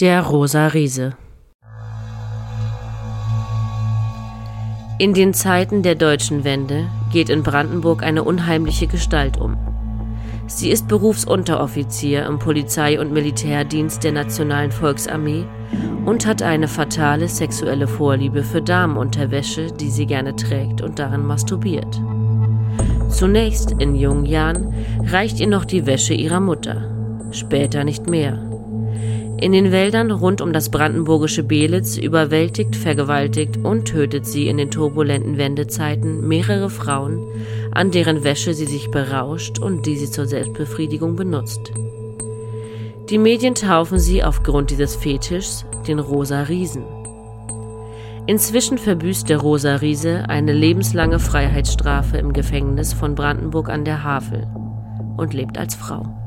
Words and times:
Der 0.00 0.22
rosa 0.22 0.66
Riese 0.66 1.12
In 4.98 5.14
den 5.14 5.32
Zeiten 5.32 5.84
der 5.84 5.94
deutschen 5.94 6.42
Wende 6.42 6.88
geht 7.12 7.28
in 7.28 7.44
Brandenburg 7.44 8.02
eine 8.02 8.24
unheimliche 8.24 8.88
Gestalt 8.88 9.40
um. 9.40 9.56
Sie 10.48 10.70
ist 10.70 10.88
Berufsunteroffizier 10.88 12.26
im 12.26 12.40
Polizei- 12.40 12.98
und 12.98 13.12
Militärdienst 13.12 14.02
der 14.02 14.10
Nationalen 14.10 14.72
Volksarmee 14.72 15.44
und 16.04 16.26
hat 16.26 16.42
eine 16.42 16.66
fatale 16.66 17.28
sexuelle 17.28 17.86
Vorliebe 17.86 18.42
für 18.42 18.62
Damenunterwäsche, 18.62 19.68
die 19.68 19.90
sie 19.90 20.06
gerne 20.06 20.34
trägt 20.34 20.80
und 20.80 20.98
darin 20.98 21.24
masturbiert. 21.24 22.02
Zunächst 23.10 23.70
in 23.78 23.94
jungen 23.94 24.26
Jahren 24.26 24.74
reicht 25.04 25.38
ihr 25.38 25.46
noch 25.46 25.64
die 25.64 25.86
Wäsche 25.86 26.14
ihrer 26.14 26.40
Mutter, 26.40 26.82
später 27.30 27.84
nicht 27.84 28.10
mehr. 28.10 28.53
In 29.44 29.52
den 29.52 29.72
Wäldern 29.72 30.10
rund 30.10 30.40
um 30.40 30.54
das 30.54 30.70
brandenburgische 30.70 31.42
Belitz 31.42 31.98
überwältigt, 31.98 32.76
vergewaltigt 32.76 33.58
und 33.62 33.84
tötet 33.84 34.24
sie 34.24 34.48
in 34.48 34.56
den 34.56 34.70
turbulenten 34.70 35.36
Wendezeiten 35.36 36.26
mehrere 36.26 36.70
Frauen, 36.70 37.22
an 37.70 37.90
deren 37.90 38.24
Wäsche 38.24 38.54
sie 38.54 38.64
sich 38.64 38.90
berauscht 38.90 39.58
und 39.58 39.84
die 39.84 39.98
sie 39.98 40.10
zur 40.10 40.24
Selbstbefriedigung 40.24 41.14
benutzt. 41.14 41.72
Die 43.10 43.18
Medien 43.18 43.54
taufen 43.54 43.98
sie 43.98 44.24
aufgrund 44.24 44.70
dieses 44.70 44.96
Fetischs 44.96 45.66
den 45.86 45.98
Rosa 45.98 46.44
Riesen. 46.44 46.84
Inzwischen 48.26 48.78
verbüßt 48.78 49.28
der 49.28 49.40
Rosa 49.40 49.76
Riese 49.76 50.24
eine 50.26 50.54
lebenslange 50.54 51.18
Freiheitsstrafe 51.18 52.16
im 52.16 52.32
Gefängnis 52.32 52.94
von 52.94 53.14
Brandenburg 53.14 53.68
an 53.68 53.84
der 53.84 54.04
Havel 54.04 54.46
und 55.18 55.34
lebt 55.34 55.58
als 55.58 55.74
Frau. 55.74 56.23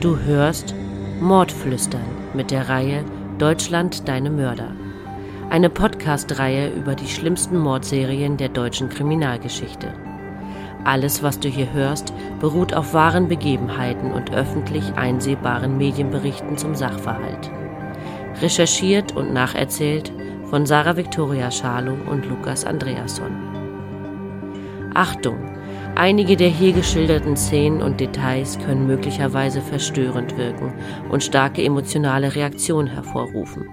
Du 0.00 0.18
hörst 0.18 0.74
Mordflüstern 1.20 2.04
mit 2.34 2.50
der 2.50 2.68
Reihe 2.68 3.02
Deutschland 3.38 4.06
deine 4.06 4.28
Mörder. 4.28 4.72
Eine 5.48 5.70
Podcast-Reihe 5.70 6.68
über 6.68 6.94
die 6.94 7.08
schlimmsten 7.08 7.56
Mordserien 7.56 8.36
der 8.36 8.50
deutschen 8.50 8.90
Kriminalgeschichte. 8.90 9.94
Alles, 10.84 11.22
was 11.22 11.40
du 11.40 11.48
hier 11.48 11.72
hörst, 11.72 12.12
beruht 12.40 12.74
auf 12.74 12.92
wahren 12.92 13.28
Begebenheiten 13.28 14.12
und 14.12 14.34
öffentlich 14.34 14.84
einsehbaren 14.96 15.78
Medienberichten 15.78 16.58
zum 16.58 16.74
Sachverhalt. 16.74 17.50
Recherchiert 18.42 19.16
und 19.16 19.32
nacherzählt 19.32 20.12
von 20.50 20.66
Sarah 20.66 20.98
Victoria 20.98 21.50
Schalow 21.50 21.96
und 22.10 22.26
Lukas 22.26 22.66
Andreasson. 22.66 23.32
Achtung! 24.92 25.55
Einige 25.98 26.36
der 26.36 26.50
hier 26.50 26.74
geschilderten 26.74 27.38
Szenen 27.38 27.80
und 27.80 28.00
Details 28.00 28.58
können 28.58 28.86
möglicherweise 28.86 29.62
verstörend 29.62 30.36
wirken 30.36 30.74
und 31.10 31.24
starke 31.24 31.64
emotionale 31.64 32.34
Reaktionen 32.34 32.86
hervorrufen. 32.86 33.66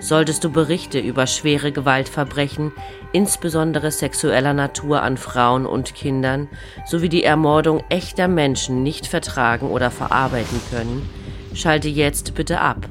Solltest 0.00 0.42
du 0.44 0.50
Berichte 0.50 0.98
über 0.98 1.26
schwere 1.26 1.70
Gewaltverbrechen, 1.70 2.72
insbesondere 3.12 3.90
sexueller 3.90 4.54
Natur 4.54 5.02
an 5.02 5.18
Frauen 5.18 5.66
und 5.66 5.94
Kindern, 5.94 6.48
sowie 6.86 7.10
die 7.10 7.24
Ermordung 7.24 7.82
echter 7.90 8.28
Menschen 8.28 8.82
nicht 8.82 9.06
vertragen 9.06 9.68
oder 9.68 9.90
verarbeiten 9.90 10.62
können, 10.70 11.06
schalte 11.52 11.88
jetzt 11.88 12.34
bitte 12.34 12.62
ab 12.62 12.88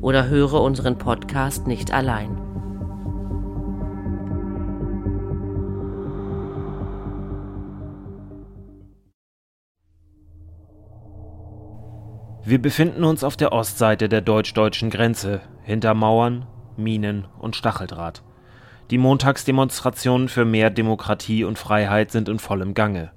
oder 0.00 0.28
höre 0.28 0.60
unseren 0.60 0.96
Podcast 0.96 1.66
nicht 1.66 1.92
allein. 1.92 2.41
Wir 12.44 12.60
befinden 12.60 13.04
uns 13.04 13.22
auf 13.22 13.36
der 13.36 13.52
Ostseite 13.52 14.08
der 14.08 14.20
deutsch-deutschen 14.20 14.90
Grenze, 14.90 15.42
hinter 15.62 15.94
Mauern, 15.94 16.46
Minen 16.76 17.28
und 17.38 17.54
Stacheldraht. 17.54 18.24
Die 18.90 18.98
Montagsdemonstrationen 18.98 20.28
für 20.28 20.44
mehr 20.44 20.70
Demokratie 20.70 21.44
und 21.44 21.56
Freiheit 21.56 22.10
sind 22.10 22.28
in 22.28 22.40
vollem 22.40 22.74
Gange. 22.74 23.12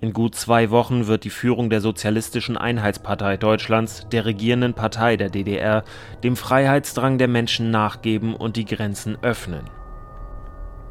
In 0.00 0.12
gut 0.12 0.36
zwei 0.36 0.70
Wochen 0.70 1.08
wird 1.08 1.24
die 1.24 1.30
Führung 1.30 1.68
der 1.68 1.80
Sozialistischen 1.80 2.56
Einheitspartei 2.56 3.38
Deutschlands, 3.38 4.06
der 4.12 4.24
regierenden 4.24 4.74
Partei 4.74 5.16
der 5.16 5.30
DDR, 5.30 5.82
dem 6.22 6.36
Freiheitsdrang 6.36 7.18
der 7.18 7.28
Menschen 7.28 7.72
nachgeben 7.72 8.36
und 8.36 8.54
die 8.56 8.66
Grenzen 8.66 9.18
öffnen. 9.20 9.64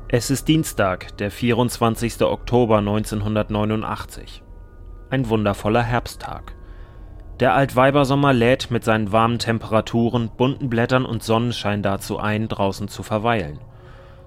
Es 0.10 0.30
ist 0.30 0.50
Dienstag, 0.50 1.18
der 1.18 1.32
24. 1.32 2.24
Oktober 2.24 2.80
1989. 2.80 4.44
Ein 5.10 5.30
wundervoller 5.30 5.84
Herbsttag. 5.84 6.56
Der 7.40 7.56
Altweibersommer 7.56 8.32
lädt 8.32 8.70
mit 8.70 8.84
seinen 8.84 9.12
warmen 9.12 9.40
Temperaturen, 9.40 10.30
bunten 10.38 10.70
Blättern 10.70 11.06
und 11.06 11.24
Sonnenschein 11.24 11.82
dazu 11.82 12.20
ein, 12.20 12.48
draußen 12.48 12.88
zu 12.88 13.02
verweilen. 13.02 13.60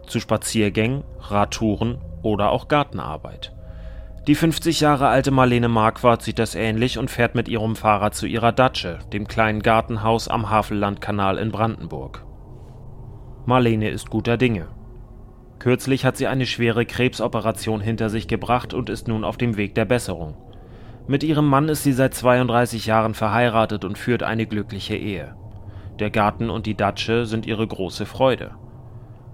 Zu 0.07 0.19
Spaziergängen, 0.19 1.05
Radtouren 1.21 1.99
oder 2.23 2.51
auch 2.51 2.69
Gartenarbeit. 2.69 3.53
Die 4.27 4.35
50 4.35 4.81
Jahre 4.81 5.07
alte 5.07 5.31
Marlene 5.31 5.69
Marquardt 5.69 6.23
sieht 6.23 6.41
das 6.41 6.57
ähnlich 6.57 6.99
und 6.99 7.13
fährt 7.13 7.37
mit 7.37 7.47
ihrem 7.49 7.77
Fahrrad 7.77 8.17
zu 8.17 8.27
ihrer 8.27 8.51
Datsche, 8.51 8.99
dem 9.13 9.29
kleinen 9.29 9.63
Gartenhaus 9.63 10.27
am 10.27 10.51
Havellandkanal 10.51 11.39
in 11.39 11.53
Brandenburg. 11.53 12.25
Marlene 13.45 13.89
ist 13.89 14.11
guter 14.11 14.37
Dinge. 14.37 14.67
Kürzlich 15.61 16.05
hat 16.05 16.17
sie 16.17 16.27
eine 16.27 16.45
schwere 16.45 16.85
Krebsoperation 16.85 17.81
hinter 17.81 18.11
sich 18.11 18.27
gebracht 18.27 18.75
und 18.75 18.91
ist 18.91 19.07
nun 19.07 19.23
auf 19.23 19.37
dem 19.37 19.57
Weg 19.57 19.77
der 19.77 19.85
Besserung. 19.85 20.37
Mit 21.09 21.23
ihrem 21.23 21.47
Mann 21.47 21.69
ist 21.69 21.85
sie 21.85 21.93
seit 21.93 22.15
32 22.15 22.87
Jahren 22.87 23.15
verheiratet 23.15 23.85
und 23.85 23.97
führt 23.97 24.25
eine 24.25 24.47
glückliche 24.47 24.97
Ehe. 24.97 25.37
Der 26.01 26.11
Garten 26.11 26.51
und 26.51 26.67
die 26.67 26.77
Datsche 26.77 27.27
sind 27.27 27.47
ihre 27.47 27.67
große 27.67 28.07
Freude. 28.07 28.57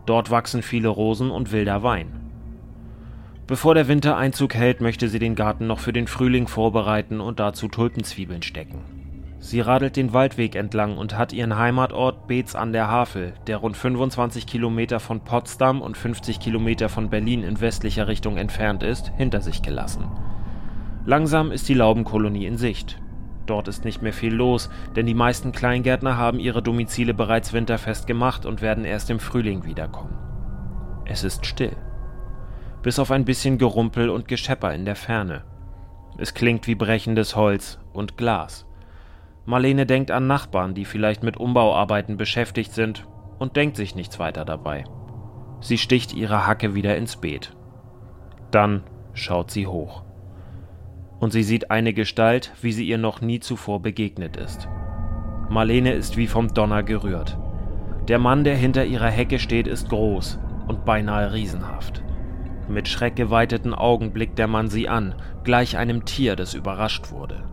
Dort 0.04 0.30
wachsen 0.30 0.62
viele 0.62 0.88
Rosen 0.88 1.30
und 1.30 1.50
wilder 1.50 1.82
Wein. 1.82 2.20
Bevor 3.46 3.74
der 3.74 3.88
Winter 3.88 4.16
Einzug 4.16 4.54
hält, 4.54 4.80
möchte 4.80 5.08
sie 5.08 5.18
den 5.18 5.34
Garten 5.34 5.66
noch 5.66 5.78
für 5.78 5.92
den 5.92 6.06
Frühling 6.06 6.46
vorbereiten 6.46 7.20
und 7.20 7.40
dazu 7.40 7.68
Tulpenzwiebeln 7.68 8.42
stecken. 8.42 8.80
Sie 9.40 9.60
radelt 9.60 9.96
den 9.96 10.12
Waldweg 10.12 10.54
entlang 10.54 10.96
und 10.96 11.18
hat 11.18 11.32
ihren 11.32 11.58
Heimatort 11.58 12.28
Beetz 12.28 12.54
an 12.54 12.72
der 12.72 12.88
Havel, 12.88 13.34
der 13.48 13.56
rund 13.56 13.76
25 13.76 14.46
Kilometer 14.46 15.00
von 15.00 15.20
Potsdam 15.20 15.80
und 15.80 15.96
50 15.96 16.38
Kilometer 16.38 16.88
von 16.88 17.10
Berlin 17.10 17.42
in 17.42 17.60
westlicher 17.60 18.06
Richtung 18.06 18.36
entfernt 18.36 18.84
ist, 18.84 19.10
hinter 19.16 19.40
sich 19.40 19.62
gelassen. 19.62 20.04
Langsam 21.04 21.50
ist 21.50 21.68
die 21.68 21.74
Laubenkolonie 21.74 22.46
in 22.46 22.56
Sicht. 22.56 23.00
Dort 23.46 23.66
ist 23.66 23.84
nicht 23.84 24.02
mehr 24.02 24.12
viel 24.12 24.32
los, 24.32 24.70
denn 24.94 25.04
die 25.04 25.14
meisten 25.14 25.50
Kleingärtner 25.50 26.16
haben 26.16 26.38
ihre 26.38 26.62
Domizile 26.62 27.12
bereits 27.12 27.52
winterfest 27.52 28.06
gemacht 28.06 28.46
und 28.46 28.62
werden 28.62 28.84
erst 28.84 29.10
im 29.10 29.18
Frühling 29.18 29.64
wiederkommen. 29.64 30.16
Es 31.04 31.24
ist 31.24 31.44
still. 31.44 31.76
Bis 32.82 33.00
auf 33.00 33.10
ein 33.10 33.24
bisschen 33.24 33.58
Gerumpel 33.58 34.10
und 34.10 34.28
Geschepper 34.28 34.72
in 34.72 34.84
der 34.84 34.94
Ferne. 34.94 35.42
Es 36.18 36.34
klingt 36.34 36.68
wie 36.68 36.76
brechendes 36.76 37.34
Holz 37.34 37.80
und 37.92 38.16
Glas. 38.16 38.66
Marlene 39.44 39.86
denkt 39.86 40.12
an 40.12 40.28
Nachbarn, 40.28 40.74
die 40.74 40.84
vielleicht 40.84 41.24
mit 41.24 41.36
Umbauarbeiten 41.36 42.16
beschäftigt 42.16 42.72
sind 42.72 43.08
und 43.40 43.56
denkt 43.56 43.76
sich 43.76 43.96
nichts 43.96 44.20
weiter 44.20 44.44
dabei. 44.44 44.84
Sie 45.60 45.78
sticht 45.78 46.14
ihre 46.14 46.46
Hacke 46.46 46.76
wieder 46.76 46.96
ins 46.96 47.16
Beet. 47.16 47.56
Dann 48.52 48.84
schaut 49.14 49.50
sie 49.50 49.66
hoch 49.66 50.04
und 51.22 51.30
sie 51.30 51.44
sieht 51.44 51.70
eine 51.70 51.92
Gestalt, 51.92 52.50
wie 52.62 52.72
sie 52.72 52.84
ihr 52.84 52.98
noch 52.98 53.20
nie 53.20 53.38
zuvor 53.38 53.80
begegnet 53.80 54.36
ist. 54.36 54.66
Marlene 55.48 55.92
ist 55.92 56.16
wie 56.16 56.26
vom 56.26 56.52
Donner 56.52 56.82
gerührt. 56.82 57.38
Der 58.08 58.18
Mann, 58.18 58.42
der 58.42 58.56
hinter 58.56 58.84
ihrer 58.84 59.08
Hecke 59.08 59.38
steht, 59.38 59.68
ist 59.68 59.88
groß 59.88 60.40
und 60.66 60.84
beinahe 60.84 61.32
riesenhaft. 61.32 62.02
Mit 62.68 62.88
schreckgeweiteten 62.88 63.72
Augen 63.72 64.12
blickt 64.12 64.36
der 64.36 64.48
Mann 64.48 64.68
sie 64.68 64.88
an, 64.88 65.14
gleich 65.44 65.76
einem 65.76 66.04
Tier, 66.04 66.34
das 66.34 66.54
überrascht 66.54 67.12
wurde. 67.12 67.44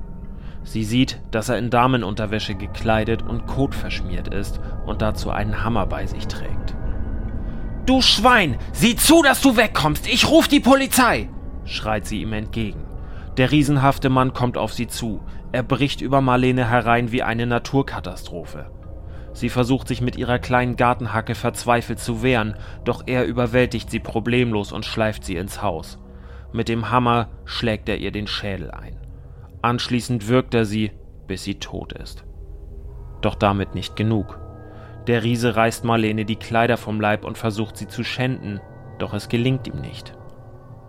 Sie 0.64 0.84
sieht, 0.84 1.22
dass 1.30 1.50
er 1.50 1.60
in 1.60 1.70
Damenunterwäsche 1.70 2.56
gekleidet 2.56 3.22
und 3.22 3.46
kotverschmiert 3.46 4.34
ist 4.34 4.60
und 4.88 5.04
dazu 5.04 5.30
einen 5.30 5.64
Hammer 5.64 5.86
bei 5.86 6.08
sich 6.08 6.28
trägt. 6.28 6.76
Du 7.86 8.02
Schwein, 8.02 8.58
sieh 8.72 8.96
zu, 8.96 9.22
dass 9.22 9.44
du 9.44 9.58
wegkommst, 9.58 10.08
ich 10.08 10.28
ruf 10.28 10.48
die 10.48 10.60
Polizei! 10.60 11.30
schreit 11.66 12.08
sie 12.08 12.24
ihm 12.24 12.34
entgegen. 12.34 12.89
Der 13.40 13.52
riesenhafte 13.52 14.10
Mann 14.10 14.34
kommt 14.34 14.58
auf 14.58 14.74
sie 14.74 14.88
zu. 14.88 15.22
Er 15.54 15.64
bricht 15.64 16.02
über 16.02 16.20
Marlene 16.20 16.70
herein 16.70 17.14
wie 17.14 17.24
eine 17.24 17.46
Naturkatastrophe. 17.48 18.70
Sie 19.32 19.48
versucht 19.48 19.88
sich 19.88 20.02
mit 20.02 20.18
ihrer 20.18 20.40
kleinen 20.40 20.76
Gartenhacke 20.76 21.36
verzweifelt 21.36 22.00
zu 22.00 22.22
wehren, 22.22 22.58
doch 22.84 23.04
er 23.06 23.26
überwältigt 23.26 23.90
sie 23.90 24.02
problemlos 24.02 24.74
und 24.74 24.84
schleift 24.84 25.24
sie 25.24 25.38
ins 25.38 25.62
Haus. 25.62 26.00
Mit 26.52 26.68
dem 26.68 26.92
Hammer 26.92 27.30
schlägt 27.46 27.88
er 27.88 28.00
ihr 28.00 28.12
den 28.12 28.28
Schädel 28.28 28.72
ein. 28.72 28.98
Anschließend 29.62 30.28
wirkt 30.28 30.54
er 30.54 30.66
sie, 30.66 30.92
bis 31.26 31.46
sie 31.46 31.60
tot 31.60 31.94
ist. 31.94 32.26
Doch 33.22 33.36
damit 33.36 33.74
nicht 33.74 33.96
genug. 33.96 34.38
Der 35.08 35.24
Riese 35.24 35.56
reißt 35.56 35.86
Marlene 35.86 36.26
die 36.26 36.36
Kleider 36.36 36.76
vom 36.76 37.00
Leib 37.00 37.24
und 37.24 37.38
versucht 37.38 37.78
sie 37.78 37.88
zu 37.88 38.04
schänden, 38.04 38.60
doch 38.98 39.14
es 39.14 39.30
gelingt 39.30 39.66
ihm 39.66 39.80
nicht. 39.80 40.19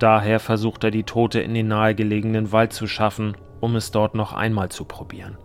Daher 0.00 0.40
versucht 0.40 0.82
er 0.82 0.90
die 0.90 1.04
Tote 1.04 1.40
in 1.40 1.52
den 1.52 1.68
nahegelegenen 1.68 2.52
Wald 2.52 2.72
zu 2.72 2.86
schaffen, 2.86 3.36
um 3.60 3.76
es 3.76 3.90
dort 3.90 4.14
noch 4.14 4.32
einmal 4.32 4.70
zu 4.70 4.86
probieren. 4.86 5.36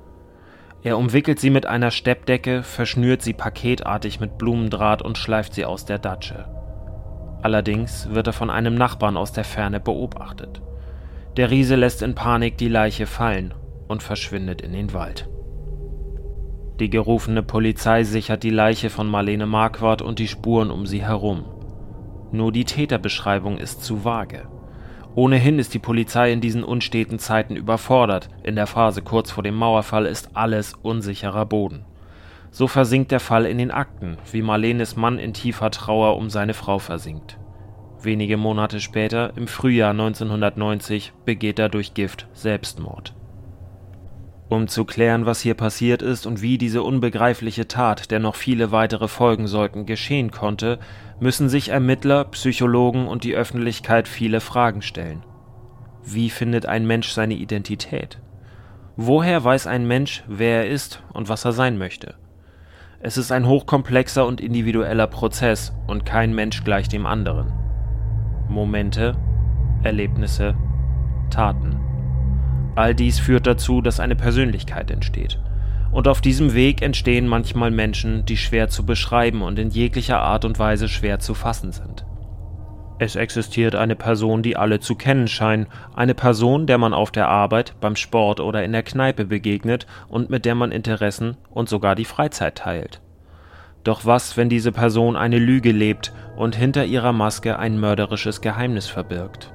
Er 0.82 0.98
umwickelt 0.98 1.42
sie 1.42 1.50
mit 1.50 1.66
einer 1.66 1.92
Steppdecke, 1.92 2.64
verschnürt 2.64 3.22
sie 3.22 3.34
paketartig 3.34 4.22
mit 4.22 4.38
Blumendraht 4.38 5.02
und 5.02 5.18
schleift 5.18 5.54
sie 5.54 5.66
aus 5.66 5.84
der 5.84 6.00
Datsche. 6.00 6.46
Allerdings 7.42 8.10
wird 8.12 8.28
er 8.28 8.34
von 8.34 8.50
einem 8.50 8.76
Nachbarn 8.76 9.18
aus 9.18 9.34
der 9.34 9.44
Ferne 9.44 9.82
beobachtet. 9.82 10.62
Der 11.36 11.52
Riese 11.52 11.76
lässt 11.76 12.02
in 12.02 12.16
Panik 12.16 12.58
die 12.58 12.70
Leiche 12.70 13.08
fallen 13.08 13.54
und 13.90 14.04
verschwindet 14.04 14.62
in 14.62 14.72
den 14.72 14.94
Wald. 14.94 15.28
Die 16.80 16.90
gerufene 16.90 17.44
Polizei 17.44 18.04
sichert 18.04 18.44
die 18.44 18.52
Leiche 18.52 18.90
von 18.90 19.08
Marlene 19.08 19.48
Marquardt 19.48 20.02
und 20.02 20.20
die 20.20 20.30
Spuren 20.30 20.72
um 20.72 20.86
sie 20.86 21.04
herum. 21.04 21.44
Nur 22.36 22.52
die 22.52 22.66
Täterbeschreibung 22.66 23.58
ist 23.58 23.84
zu 23.84 24.04
vage. 24.04 24.48
Ohnehin 25.16 25.58
ist 25.58 25.74
die 25.74 25.80
Polizei 25.80 26.34
in 26.34 26.42
diesen 26.42 26.66
unsteten 26.66 27.18
Zeiten 27.18 27.56
überfordert. 27.56 28.28
In 28.44 28.56
der 28.56 28.68
Phase 28.68 29.02
kurz 29.02 29.32
vor 29.32 29.44
dem 29.44 29.56
Mauerfall 29.56 30.06
ist 30.06 30.36
alles 30.36 30.74
unsicherer 30.74 31.46
Boden. 31.46 31.86
So 32.52 32.68
versinkt 32.68 33.12
der 33.12 33.22
Fall 33.22 33.46
in 33.46 33.58
den 33.58 33.72
Akten, 33.72 34.18
wie 34.34 34.42
Marlenes 34.42 34.98
Mann 34.98 35.18
in 35.18 35.34
tiefer 35.34 35.72
Trauer 35.72 36.18
um 36.18 36.30
seine 36.30 36.54
Frau 36.54 36.80
versinkt. 36.80 37.40
Wenige 38.02 38.36
Monate 38.36 38.82
später, 38.82 39.32
im 39.38 39.48
Frühjahr 39.48 39.92
1990, 39.92 41.14
begeht 41.24 41.60
er 41.60 41.70
durch 41.70 41.94
Gift 41.94 42.28
Selbstmord. 42.34 43.16
Um 44.48 44.68
zu 44.68 44.86
klären, 44.86 45.26
was 45.26 45.42
hier 45.42 45.56
passiert 45.56 46.02
ist 46.02 46.28
und 46.28 46.42
wie 46.42 46.58
diese 46.58 46.84
unbegreifliche 46.84 47.68
Tat, 47.68 48.12
der 48.12 48.20
noch 48.20 48.36
viele 48.36 48.72
weitere 48.72 49.08
folgen 49.08 49.48
sollten, 49.48 49.86
geschehen 49.86 50.30
konnte, 50.30 50.80
müssen 51.20 51.50
sich 51.50 51.70
Ermittler, 51.70 52.26
Psychologen 52.26 53.08
und 53.08 53.24
die 53.24 53.36
Öffentlichkeit 53.36 54.08
viele 54.08 54.42
Fragen 54.42 54.82
stellen. 54.84 55.24
Wie 56.04 56.30
findet 56.30 56.68
ein 56.68 56.86
Mensch 56.86 57.10
seine 57.10 57.34
Identität? 57.34 58.20
Woher 58.96 59.44
weiß 59.44 59.66
ein 59.66 59.88
Mensch, 59.88 60.24
wer 60.28 60.64
er 60.64 60.70
ist 60.70 61.04
und 61.12 61.28
was 61.28 61.44
er 61.44 61.52
sein 61.52 61.78
möchte? 61.78 62.14
Es 63.00 63.18
ist 63.18 63.32
ein 63.32 63.48
hochkomplexer 63.48 64.26
und 64.26 64.40
individueller 64.40 65.08
Prozess 65.08 65.74
und 65.88 66.06
kein 66.06 66.34
Mensch 66.34 66.64
gleich 66.64 66.88
dem 66.88 67.06
anderen. 67.06 67.52
Momente, 68.48 69.18
Erlebnisse, 69.84 70.56
Taten. 71.30 71.85
All 72.76 72.94
dies 72.94 73.20
führt 73.20 73.48
dazu, 73.48 73.82
dass 73.82 74.00
eine 74.00 74.16
Persönlichkeit 74.16 74.92
entsteht. 74.92 75.40
Und 75.92 76.10
auf 76.10 76.20
diesem 76.20 76.54
Weg 76.54 76.82
entstehen 76.82 77.28
manchmal 77.28 77.72
Menschen, 77.72 78.26
die 78.26 78.36
schwer 78.36 78.68
zu 78.68 78.86
beschreiben 78.86 79.42
und 79.42 79.58
in 79.58 79.70
jeglicher 79.70 80.20
Art 80.20 80.44
und 80.44 80.60
Weise 80.60 80.90
schwer 80.90 81.20
zu 81.20 81.34
fassen 81.34 81.72
sind. 81.72 82.06
Es 82.98 83.16
existiert 83.16 83.76
eine 83.76 83.96
Person, 83.96 84.42
die 84.42 84.56
alle 84.56 84.80
zu 84.80 84.96
kennen 84.96 85.28
scheinen, 85.28 85.68
eine 85.96 86.14
Person, 86.14 86.66
der 86.66 86.78
man 86.78 86.94
auf 86.94 87.12
der 87.12 87.28
Arbeit, 87.28 87.76
beim 87.82 87.96
Sport 87.96 88.40
oder 88.40 88.64
in 88.64 88.72
der 88.72 88.84
Kneipe 88.84 89.26
begegnet 89.26 89.86
und 90.08 90.30
mit 90.30 90.46
der 90.46 90.56
man 90.56 90.72
Interessen 90.72 91.36
und 91.50 91.68
sogar 91.68 91.96
die 91.96 92.06
Freizeit 92.06 92.56
teilt. 92.56 93.02
Doch 93.84 94.06
was, 94.06 94.38
wenn 94.38 94.50
diese 94.50 94.72
Person 94.72 95.16
eine 95.16 95.40
Lüge 95.40 95.72
lebt 95.72 96.14
und 96.36 96.56
hinter 96.56 96.86
ihrer 96.86 97.14
Maske 97.14 97.60
ein 97.60 97.80
mörderisches 97.80 98.42
Geheimnis 98.42 98.88
verbirgt? 98.88 99.54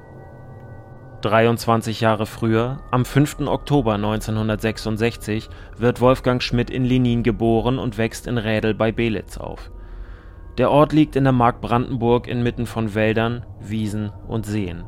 23 1.22 2.00
Jahre 2.00 2.26
früher, 2.26 2.78
am 2.90 3.04
5. 3.04 3.40
Oktober 3.46 3.94
1966, 3.94 5.48
wird 5.76 6.00
Wolfgang 6.00 6.42
Schmidt 6.42 6.70
in 6.70 6.84
Lenin 6.84 7.22
geboren 7.22 7.78
und 7.78 7.98
wächst 7.98 8.26
in 8.26 8.38
Rädel 8.38 8.74
bei 8.74 8.92
Belitz 8.92 9.36
auf. 9.36 9.70
Der 10.58 10.70
Ort 10.70 10.92
liegt 10.92 11.16
in 11.16 11.24
der 11.24 11.32
Mark 11.32 11.60
Brandenburg 11.60 12.26
inmitten 12.26 12.66
von 12.66 12.94
Wäldern, 12.94 13.44
Wiesen 13.60 14.10
und 14.28 14.46
Seen. 14.46 14.84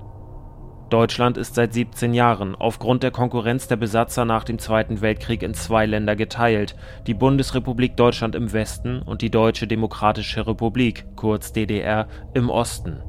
Deutschland 0.90 1.38
ist 1.38 1.54
seit 1.54 1.72
17 1.72 2.12
Jahren 2.12 2.54
aufgrund 2.54 3.02
der 3.02 3.10
Konkurrenz 3.10 3.66
der 3.66 3.76
Besatzer 3.76 4.26
nach 4.26 4.44
dem 4.44 4.58
Zweiten 4.58 5.00
Weltkrieg 5.00 5.42
in 5.42 5.54
zwei 5.54 5.86
Länder 5.86 6.16
geteilt, 6.16 6.76
die 7.06 7.14
Bundesrepublik 7.14 7.96
Deutschland 7.96 8.34
im 8.34 8.52
Westen 8.52 9.00
und 9.00 9.22
die 9.22 9.30
Deutsche 9.30 9.66
Demokratische 9.66 10.46
Republik, 10.46 11.06
kurz 11.16 11.52
DDR, 11.52 12.08
im 12.34 12.50
Osten. 12.50 13.02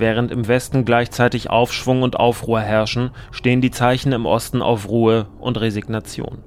Während 0.00 0.30
im 0.30 0.48
Westen 0.48 0.86
gleichzeitig 0.86 1.50
Aufschwung 1.50 2.00
und 2.00 2.16
Aufruhr 2.18 2.62
herrschen, 2.62 3.10
stehen 3.32 3.60
die 3.60 3.70
Zeichen 3.70 4.12
im 4.12 4.24
Osten 4.24 4.62
auf 4.62 4.88
Ruhe 4.88 5.26
und 5.38 5.60
Resignation. 5.60 6.38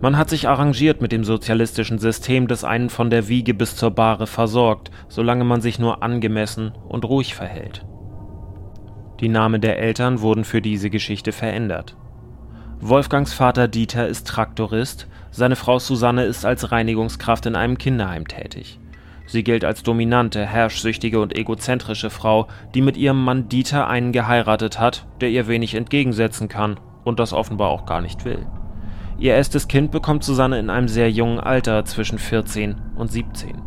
Man 0.00 0.16
hat 0.16 0.30
sich 0.30 0.48
arrangiert 0.48 1.02
mit 1.02 1.12
dem 1.12 1.22
sozialistischen 1.22 1.98
System, 1.98 2.48
das 2.48 2.64
einen 2.64 2.88
von 2.88 3.10
der 3.10 3.28
Wiege 3.28 3.52
bis 3.52 3.76
zur 3.76 3.90
Bahre 3.90 4.26
versorgt, 4.26 4.90
solange 5.08 5.44
man 5.44 5.60
sich 5.60 5.78
nur 5.78 6.02
angemessen 6.02 6.72
und 6.88 7.04
ruhig 7.04 7.34
verhält. 7.34 7.84
Die 9.20 9.28
Namen 9.28 9.60
der 9.60 9.78
Eltern 9.78 10.22
wurden 10.22 10.44
für 10.44 10.62
diese 10.62 10.88
Geschichte 10.88 11.32
verändert. 11.32 11.94
Wolfgangs 12.80 13.34
Vater 13.34 13.68
Dieter 13.68 14.08
ist 14.08 14.26
Traktorist, 14.26 15.08
seine 15.30 15.56
Frau 15.56 15.78
Susanne 15.78 16.24
ist 16.24 16.46
als 16.46 16.72
Reinigungskraft 16.72 17.44
in 17.44 17.54
einem 17.54 17.76
Kinderheim 17.76 18.26
tätig. 18.26 18.80
Sie 19.26 19.44
gilt 19.44 19.64
als 19.64 19.82
dominante, 19.82 20.44
herrschsüchtige 20.44 21.20
und 21.20 21.36
egozentrische 21.36 22.10
Frau, 22.10 22.48
die 22.74 22.82
mit 22.82 22.96
ihrem 22.96 23.22
Mann 23.22 23.48
Dieter 23.48 23.86
einen 23.86 24.12
geheiratet 24.12 24.78
hat, 24.78 25.06
der 25.20 25.30
ihr 25.30 25.46
wenig 25.48 25.74
entgegensetzen 25.74 26.48
kann 26.48 26.78
und 27.04 27.20
das 27.20 27.32
offenbar 27.32 27.70
auch 27.70 27.86
gar 27.86 28.00
nicht 28.00 28.24
will. 28.24 28.46
Ihr 29.18 29.34
erstes 29.34 29.68
Kind 29.68 29.90
bekommt 29.90 30.24
Susanne 30.24 30.58
in 30.58 30.70
einem 30.70 30.88
sehr 30.88 31.10
jungen 31.10 31.38
Alter, 31.38 31.84
zwischen 31.84 32.18
14 32.18 32.76
und 32.96 33.10
17. 33.10 33.62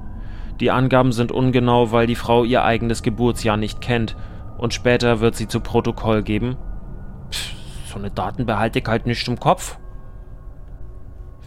Die 0.60 0.72
Angaben 0.72 1.12
sind 1.12 1.32
ungenau, 1.32 1.92
weil 1.92 2.08
die 2.08 2.16
Frau 2.16 2.44
ihr 2.44 2.64
eigenes 2.64 3.04
Geburtsjahr 3.04 3.58
nicht 3.58 3.82
kennt, 3.82 4.16
und 4.58 4.74
später 4.74 5.20
wird 5.20 5.36
sie 5.36 5.48
zu 5.48 5.60
Protokoll 5.60 6.24
geben: 6.24 6.58
Pff, 7.32 7.54
so 7.88 8.00
eine 8.00 8.12
Daten 8.12 8.46
behalte 8.46 8.80
ich 8.80 8.86
halt 8.86 9.06
nicht 9.06 9.28
im 9.28 9.40
Kopf. 9.40 9.78